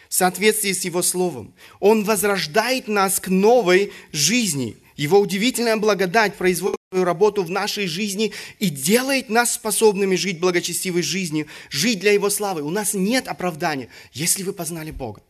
в 0.09 0.13
соответствии 0.13 0.73
с 0.73 0.83
Его 0.83 1.01
Словом. 1.01 1.53
Он 1.79 2.03
возрождает 2.03 2.87
нас 2.87 3.19
к 3.19 3.29
новой 3.29 3.91
жизни. 4.11 4.77
Его 4.97 5.19
удивительная 5.19 5.77
благодать 5.77 6.35
производит 6.35 6.77
свою 6.91 7.05
работу 7.05 7.43
в 7.43 7.49
нашей 7.49 7.87
жизни 7.87 8.33
и 8.59 8.69
делает 8.69 9.29
нас 9.29 9.53
способными 9.53 10.15
жить 10.15 10.39
благочестивой 10.39 11.01
жизнью, 11.01 11.47
жить 11.69 11.99
для 11.99 12.11
Его 12.11 12.29
славы. 12.29 12.61
У 12.61 12.69
нас 12.69 12.93
нет 12.93 13.27
оправдания, 13.27 13.87
если 14.11 14.43
вы 14.43 14.51
познали 14.51 14.91
Бога. 14.91 15.21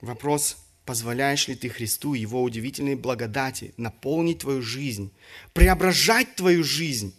Вопрос 0.00 0.56
Позволяешь 0.90 1.46
ли 1.46 1.54
ты 1.54 1.68
Христу, 1.68 2.14
Его 2.14 2.42
удивительной 2.42 2.96
благодати, 2.96 3.72
наполнить 3.76 4.40
твою 4.40 4.60
жизнь, 4.60 5.12
преображать 5.52 6.34
твою 6.34 6.64
жизнь? 6.64 7.14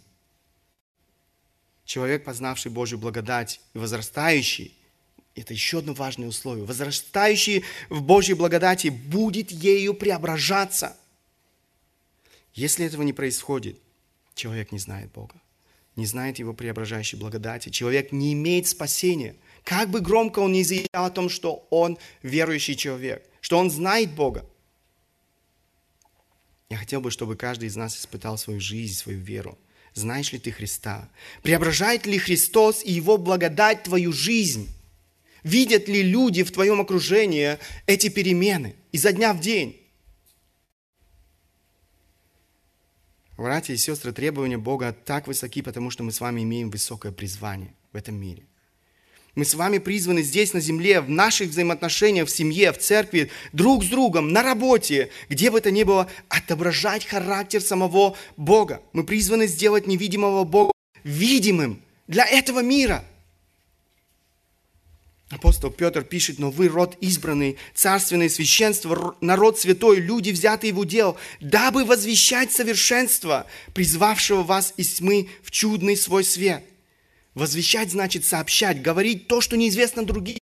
Человек, 1.86 2.22
познавший 2.22 2.70
Божью 2.70 2.98
благодать 2.98 3.62
и 3.72 3.78
возрастающий, 3.78 4.76
это 5.34 5.54
еще 5.54 5.78
одно 5.78 5.94
важное 5.94 6.28
условие, 6.28 6.66
возрастающий 6.66 7.64
в 7.88 8.02
Божьей 8.02 8.34
благодати 8.34 8.88
будет 8.88 9.50
ею 9.50 9.94
преображаться. 9.94 10.94
Если 12.52 12.84
этого 12.84 13.00
не 13.00 13.14
происходит, 13.14 13.78
человек 14.34 14.70
не 14.70 14.80
знает 14.80 15.10
Бога, 15.12 15.36
не 15.96 16.04
знает 16.04 16.38
Его 16.38 16.52
преображающей 16.52 17.16
благодати. 17.16 17.70
Человек 17.70 18.12
не 18.12 18.34
имеет 18.34 18.66
спасения. 18.66 19.34
Как 19.64 19.88
бы 19.88 20.00
громко 20.00 20.40
он 20.40 20.52
ни 20.52 20.62
заявлял 20.62 21.06
о 21.06 21.10
том, 21.10 21.30
что 21.30 21.66
он 21.70 21.96
верующий 22.20 22.76
человек 22.76 23.26
что 23.42 23.58
он 23.58 23.70
знает 23.70 24.14
Бога. 24.14 24.46
Я 26.70 26.78
хотел 26.78 27.02
бы, 27.02 27.10
чтобы 27.10 27.36
каждый 27.36 27.68
из 27.68 27.76
нас 27.76 27.98
испытал 27.98 28.38
свою 28.38 28.60
жизнь, 28.60 28.94
свою 28.94 29.18
веру. 29.18 29.58
Знаешь 29.94 30.32
ли 30.32 30.38
ты 30.38 30.52
Христа? 30.52 31.10
Преображает 31.42 32.06
ли 32.06 32.18
Христос 32.18 32.82
и 32.82 32.92
Его 32.92 33.18
благодать 33.18 33.82
твою 33.82 34.12
жизнь? 34.12 34.70
Видят 35.42 35.88
ли 35.88 36.02
люди 36.02 36.44
в 36.44 36.52
твоем 36.52 36.80
окружении 36.80 37.58
эти 37.86 38.08
перемены 38.08 38.76
изо 38.92 39.12
дня 39.12 39.34
в 39.34 39.40
день? 39.40 39.76
Братья 43.36 43.74
и 43.74 43.76
сестры, 43.76 44.12
требования 44.12 44.56
Бога 44.56 44.92
так 44.92 45.26
высоки, 45.26 45.62
потому 45.62 45.90
что 45.90 46.04
мы 46.04 46.12
с 46.12 46.20
вами 46.20 46.42
имеем 46.42 46.70
высокое 46.70 47.10
призвание 47.10 47.74
в 47.92 47.96
этом 47.96 48.14
мире. 48.14 48.46
Мы 49.34 49.44
с 49.44 49.54
вами 49.54 49.78
призваны 49.78 50.22
здесь, 50.22 50.52
на 50.52 50.60
земле, 50.60 51.00
в 51.00 51.08
наших 51.08 51.48
взаимоотношениях, 51.48 52.28
в 52.28 52.30
семье, 52.30 52.72
в 52.72 52.78
церкви, 52.78 53.30
друг 53.52 53.82
с 53.84 53.88
другом, 53.88 54.32
на 54.32 54.42
работе, 54.42 55.10
где 55.28 55.50
бы 55.50 55.60
то 55.60 55.70
ни 55.70 55.84
было, 55.84 56.10
отображать 56.28 57.06
характер 57.06 57.62
самого 57.62 58.16
Бога. 58.36 58.82
Мы 58.92 59.04
призваны 59.04 59.46
сделать 59.46 59.86
невидимого 59.86 60.44
Бога 60.44 60.72
видимым 61.02 61.80
для 62.06 62.26
этого 62.26 62.60
мира– 62.60 63.04
Апостол 65.32 65.70
Петр 65.70 66.02
пишет, 66.02 66.38
но 66.38 66.50
вы 66.50 66.68
род 66.68 66.98
избранный, 67.00 67.56
царственное 67.74 68.28
священство, 68.28 69.16
народ 69.22 69.58
святой, 69.58 69.98
люди, 69.98 70.30
взятые 70.30 70.74
в 70.74 70.78
удел, 70.78 71.16
дабы 71.40 71.86
возвещать 71.86 72.52
совершенство, 72.52 73.46
призвавшего 73.72 74.42
вас 74.42 74.74
из 74.76 74.94
тьмы 74.94 75.30
в 75.42 75.50
чудный 75.50 75.96
свой 75.96 76.22
свет. 76.22 76.62
Возвещать 77.34 77.90
значит 77.90 78.24
сообщать, 78.24 78.82
говорить 78.82 79.26
то, 79.26 79.40
что 79.40 79.56
неизвестно 79.56 80.04
другим. 80.04 80.38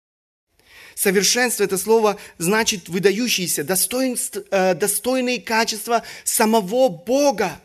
Совершенство– 0.93 1.63
это 1.65 1.77
слово 1.77 2.17
значит 2.37 2.87
выдающиеся, 2.87 3.63
э, 3.63 4.75
достойные 4.75 5.41
качества 5.41 6.03
самого 6.23 6.87
Бога. 6.89 7.59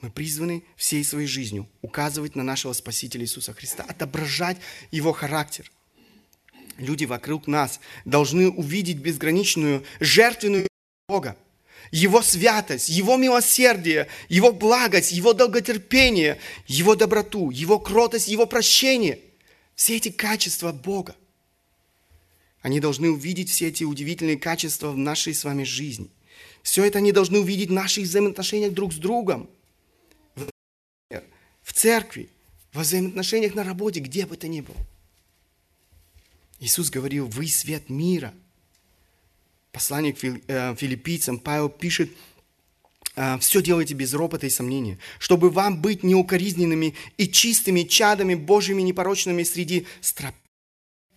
Мы 0.00 0.10
призваны 0.10 0.62
всей 0.76 1.02
своей 1.02 1.26
жизнью 1.26 1.68
указывать 1.82 2.36
на 2.36 2.44
нашего 2.44 2.72
Спасителя 2.72 3.24
Иисуса 3.24 3.52
Христа, 3.52 3.84
отображать 3.88 4.58
Его 4.92 5.12
характер. 5.12 5.70
Люди 6.76 7.06
вокруг 7.06 7.48
нас 7.48 7.80
должны 8.04 8.48
увидеть 8.48 8.98
безграничную 8.98 9.84
жертвенную 9.98 10.68
Бога, 11.08 11.36
Его 11.90 12.22
святость, 12.22 12.88
Его 12.88 13.16
милосердие, 13.16 14.08
Его 14.28 14.52
благость, 14.52 15.12
Его 15.12 15.32
долготерпение, 15.32 16.38
Его 16.66 16.94
доброту, 16.94 17.50
Его 17.50 17.78
кротость, 17.78 18.28
Его 18.28 18.46
прощение. 18.46 19.20
Все 19.74 19.96
эти 19.96 20.10
качества 20.10 20.72
Бога. 20.72 21.14
Они 22.62 22.80
должны 22.80 23.10
увидеть 23.10 23.50
все 23.50 23.68
эти 23.68 23.84
удивительные 23.84 24.36
качества 24.36 24.90
в 24.90 24.96
нашей 24.96 25.34
с 25.34 25.44
вами 25.44 25.64
жизни. 25.64 26.10
Все 26.62 26.84
это 26.84 26.98
они 26.98 27.12
должны 27.12 27.38
увидеть 27.38 27.70
в 27.70 27.72
наших 27.72 28.04
взаимоотношениях 28.04 28.72
друг 28.72 28.92
с 28.92 28.96
другом– 28.96 29.48
в 31.68 31.74
церкви, 31.74 32.30
во 32.72 32.80
взаимоотношениях 32.80 33.54
на 33.54 33.62
работе, 33.62 34.00
где 34.00 34.24
бы 34.24 34.38
то 34.38 34.48
ни 34.48 34.62
было. 34.62 34.78
Иисус 36.60 36.88
говорил, 36.88 37.28
вы 37.28 37.46
свет 37.46 37.90
мира. 37.90 38.32
Послание 39.78 40.12
к 40.12 40.24
э, 40.24 40.74
филиппийцам 40.74 41.38
Павел 41.38 41.68
пишет, 41.68 42.10
«Э, 43.14 43.38
все 43.38 43.62
делайте 43.62 43.94
без 43.94 44.12
ропота 44.12 44.48
и 44.48 44.50
сомнения, 44.50 44.98
чтобы 45.20 45.50
вам 45.50 45.80
быть 45.80 46.02
неукоризненными 46.02 46.96
и 47.16 47.28
чистыми 47.28 47.84
чадами 47.84 48.34
Божьими 48.34 48.82
непорочными 48.82 49.44
среди 49.44 49.86
строп 50.00 50.34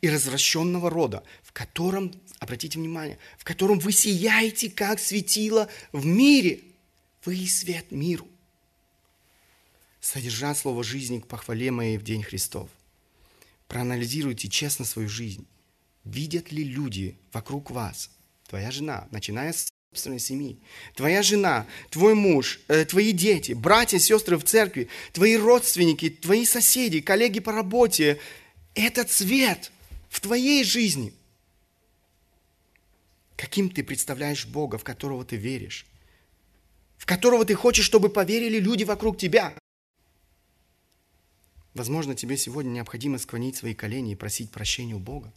и 0.02 0.10
развращенного 0.12 0.92
рода, 0.92 1.24
в 1.42 1.54
котором, 1.54 2.14
обратите 2.38 2.78
внимание, 2.78 3.18
в 3.40 3.46
котором 3.46 3.80
вы 3.80 3.92
сияете, 3.94 4.70
как 4.70 5.00
светило 5.00 5.68
в 5.92 6.06
мире. 6.06 6.60
Вы 7.26 7.48
свет 7.48 7.90
миру 7.90 8.28
содержать 10.02 10.60
слово 10.60 10.84
жизни 10.84 11.18
к 11.18 11.26
похвале 11.26 11.72
моей 11.72 11.98
в 11.98 12.04
день 12.04 12.22
Христов. 12.22 12.70
Проанализируйте 13.68 14.50
честно 14.50 14.86
свою 14.86 15.10
жизнь. 15.10 15.48
Видят 16.04 16.52
ли 16.52 16.64
люди 16.64 17.18
вокруг 17.34 17.72
вас, 17.72 18.12
твоя 18.52 18.70
жена, 18.70 19.08
начиная 19.12 19.54
с 19.54 19.70
собственной 19.94 20.20
семьи, 20.20 20.60
твоя 20.94 21.24
жена, 21.24 21.66
твой 21.90 22.16
муж, 22.16 22.60
э, 22.68 22.84
твои 22.84 23.14
дети, 23.14 23.54
братья, 23.54 23.98
сестры 23.98 24.36
в 24.38 24.44
церкви, 24.44 24.90
твои 25.14 25.38
родственники, 25.38 26.10
твои 26.10 26.44
соседи, 26.46 27.00
коллеги 27.00 27.40
по 27.40 27.54
работе, 27.54 28.20
этот 28.76 29.10
цвет 29.10 29.72
в 30.10 30.20
твоей 30.20 30.66
жизни. 30.66 31.14
Каким 33.38 33.70
ты 33.70 33.86
представляешь 33.86 34.46
Бога, 34.46 34.78
в 34.78 34.84
которого 34.84 35.24
ты 35.24 35.38
веришь? 35.38 35.86
В 36.98 37.06
которого 37.06 37.46
ты 37.46 37.56
хочешь, 37.56 37.86
чтобы 37.86 38.10
поверили 38.10 38.60
люди 38.60 38.84
вокруг 38.84 39.18
тебя? 39.18 39.54
Возможно, 41.74 42.16
тебе 42.16 42.36
сегодня 42.36 42.72
необходимо 42.72 43.18
склонить 43.18 43.56
свои 43.56 43.74
колени 43.74 44.12
и 44.12 44.16
просить 44.16 44.52
прощения 44.52 44.96
у 44.96 45.00
Бога. 45.00 45.32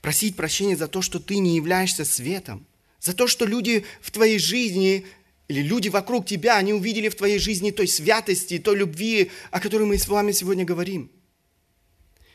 Просить 0.00 0.36
прощения 0.36 0.76
за 0.76 0.88
то, 0.88 1.02
что 1.02 1.20
ты 1.20 1.38
не 1.38 1.56
являешься 1.56 2.04
светом, 2.04 2.66
за 3.00 3.12
то, 3.14 3.26
что 3.26 3.44
люди 3.44 3.84
в 4.00 4.10
твоей 4.10 4.38
жизни 4.38 5.06
или 5.48 5.62
люди 5.62 5.88
вокруг 5.88 6.26
тебя, 6.26 6.56
они 6.56 6.72
увидели 6.72 7.08
в 7.08 7.14
твоей 7.14 7.38
жизни 7.38 7.70
той 7.70 7.88
святости, 7.88 8.58
той 8.58 8.76
любви, 8.76 9.30
о 9.50 9.60
которой 9.60 9.86
мы 9.86 9.98
с 9.98 10.08
вами 10.08 10.32
сегодня 10.32 10.64
говорим. 10.64 11.10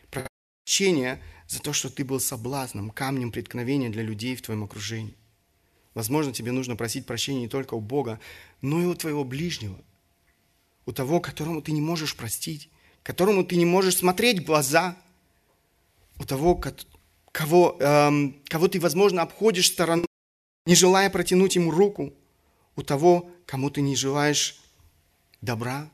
Прощение 0.09 1.21
за 1.47 1.59
то, 1.59 1.73
что 1.73 1.89
ты 1.89 2.03
был 2.03 2.19
соблазном, 2.19 2.89
камнем 2.89 3.31
преткновения 3.31 3.89
для 3.89 4.03
людей 4.03 4.35
в 4.35 4.41
твоем 4.41 4.63
окружении. 4.63 5.15
Возможно, 5.93 6.33
тебе 6.33 6.51
нужно 6.51 6.75
просить 6.75 7.05
прощения 7.05 7.41
не 7.41 7.47
только 7.47 7.73
у 7.75 7.79
Бога, 7.79 8.19
но 8.61 8.81
и 8.81 8.85
у 8.85 8.95
твоего 8.95 9.23
ближнего– 9.23 9.79
у 10.85 10.91
того, 10.91 11.19
которому 11.19 11.61
ты 11.61 11.71
не 11.71 11.81
можешь 11.81 12.15
простить, 12.15 12.69
которому 13.03 13.43
ты 13.43 13.55
не 13.55 13.65
можешь 13.65 13.97
смотреть 13.97 14.39
в 14.39 14.45
глаза, 14.45 14.95
у 16.19 16.25
того, 16.25 16.55
кого, 17.35 17.75
эм, 17.81 18.41
кого 18.45 18.69
ты, 18.69 18.79
возможно, 18.79 19.21
обходишь 19.21 19.67
стороной, 19.67 20.07
не 20.65 20.73
желая 20.73 21.09
протянуть 21.09 21.55
ему 21.55 21.69
руку, 21.69 22.13
у 22.77 22.81
того, 22.81 23.29
кому 23.45 23.69
ты 23.69 23.81
не 23.81 23.97
желаешь 23.97 24.61
добра. 25.41 25.91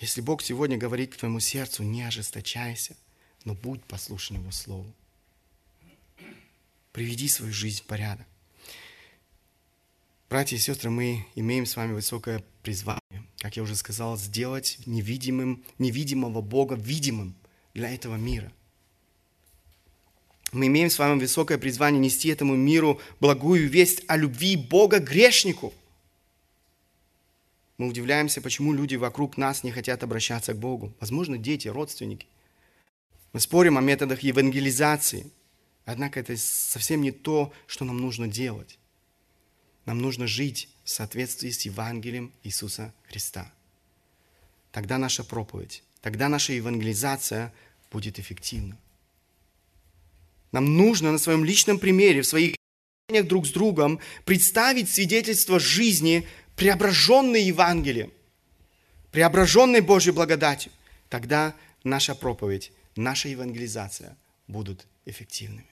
Если 0.00 0.20
Бог 0.20 0.42
сегодня 0.42 0.76
говорит 0.76 1.14
к 1.14 1.16
твоему 1.16 1.38
сердцу, 1.38 1.84
не 1.84 2.02
ожесточайся, 2.02 2.96
но 3.44 3.54
будь 3.54 3.84
послушен 3.84 4.38
Его 4.38 4.50
Слову. 4.50 4.92
Приведи 6.90 7.28
свою 7.28 7.52
жизнь 7.52 7.82
в 7.82 7.86
порядок. 7.86 8.26
Братья 10.28 10.56
и 10.56 10.58
сестры, 10.58 10.90
мы 10.90 11.24
имеем 11.36 11.66
с 11.66 11.76
вами 11.76 11.92
высокое 11.92 12.42
призвание, 12.64 13.24
как 13.38 13.56
я 13.56 13.62
уже 13.62 13.76
сказал, 13.76 14.16
сделать 14.16 14.80
невидимым, 14.86 15.62
невидимого 15.78 16.42
Бога 16.42 16.74
видимым 16.74 17.36
для 17.74 17.90
этого 17.90 18.16
мира. 18.16 18.52
Мы 20.52 20.68
имеем 20.68 20.88
с 20.88 20.98
вами 20.98 21.20
высокое 21.20 21.58
призвание 21.58 22.00
нести 22.00 22.28
этому 22.28 22.56
миру 22.56 23.00
благую 23.20 23.68
весть 23.68 24.02
о 24.08 24.16
любви 24.16 24.56
Бога 24.56 24.98
грешнику. 24.98 25.74
Мы 27.76 27.86
удивляемся, 27.86 28.40
почему 28.40 28.72
люди 28.72 28.96
вокруг 28.96 29.36
нас 29.36 29.62
не 29.62 29.70
хотят 29.70 30.02
обращаться 30.02 30.54
к 30.54 30.58
Богу. 30.58 30.92
Возможно, 31.00 31.36
дети, 31.36 31.68
родственники. 31.68 32.26
Мы 33.32 33.40
спорим 33.40 33.76
о 33.76 33.82
методах 33.82 34.20
евангелизации. 34.20 35.30
Однако 35.84 36.20
это 36.20 36.36
совсем 36.36 37.02
не 37.02 37.12
то, 37.12 37.52
что 37.66 37.84
нам 37.84 37.98
нужно 37.98 38.26
делать. 38.26 38.78
Нам 39.84 40.00
нужно 40.00 40.26
жить 40.26 40.68
в 40.84 40.90
соответствии 40.90 41.50
с 41.50 41.62
Евангелием 41.62 42.32
Иисуса 42.42 42.92
Христа. 43.06 43.52
Тогда 44.72 44.98
наша 44.98 45.24
проповедь, 45.24 45.82
тогда 46.00 46.28
наша 46.28 46.52
евангелизация 46.52 47.54
будет 47.90 48.18
эффективна. 48.18 48.76
Нам 50.52 50.76
нужно 50.76 51.12
на 51.12 51.18
своем 51.18 51.44
личном 51.44 51.78
примере, 51.78 52.22
в 52.22 52.26
своих 52.26 52.54
отношениях 53.06 53.28
друг 53.28 53.46
с 53.46 53.50
другом 53.50 54.00
представить 54.24 54.90
свидетельство 54.90 55.60
жизни, 55.60 56.26
преображенной 56.56 57.42
Евангелием, 57.42 58.12
преображенной 59.12 59.80
Божьей 59.80 60.12
благодатью. 60.12 60.72
Тогда 61.08 61.54
наша 61.84 62.14
проповедь, 62.14 62.72
наша 62.96 63.28
евангелизация 63.28 64.16
будут 64.46 64.86
эффективными. 65.06 65.68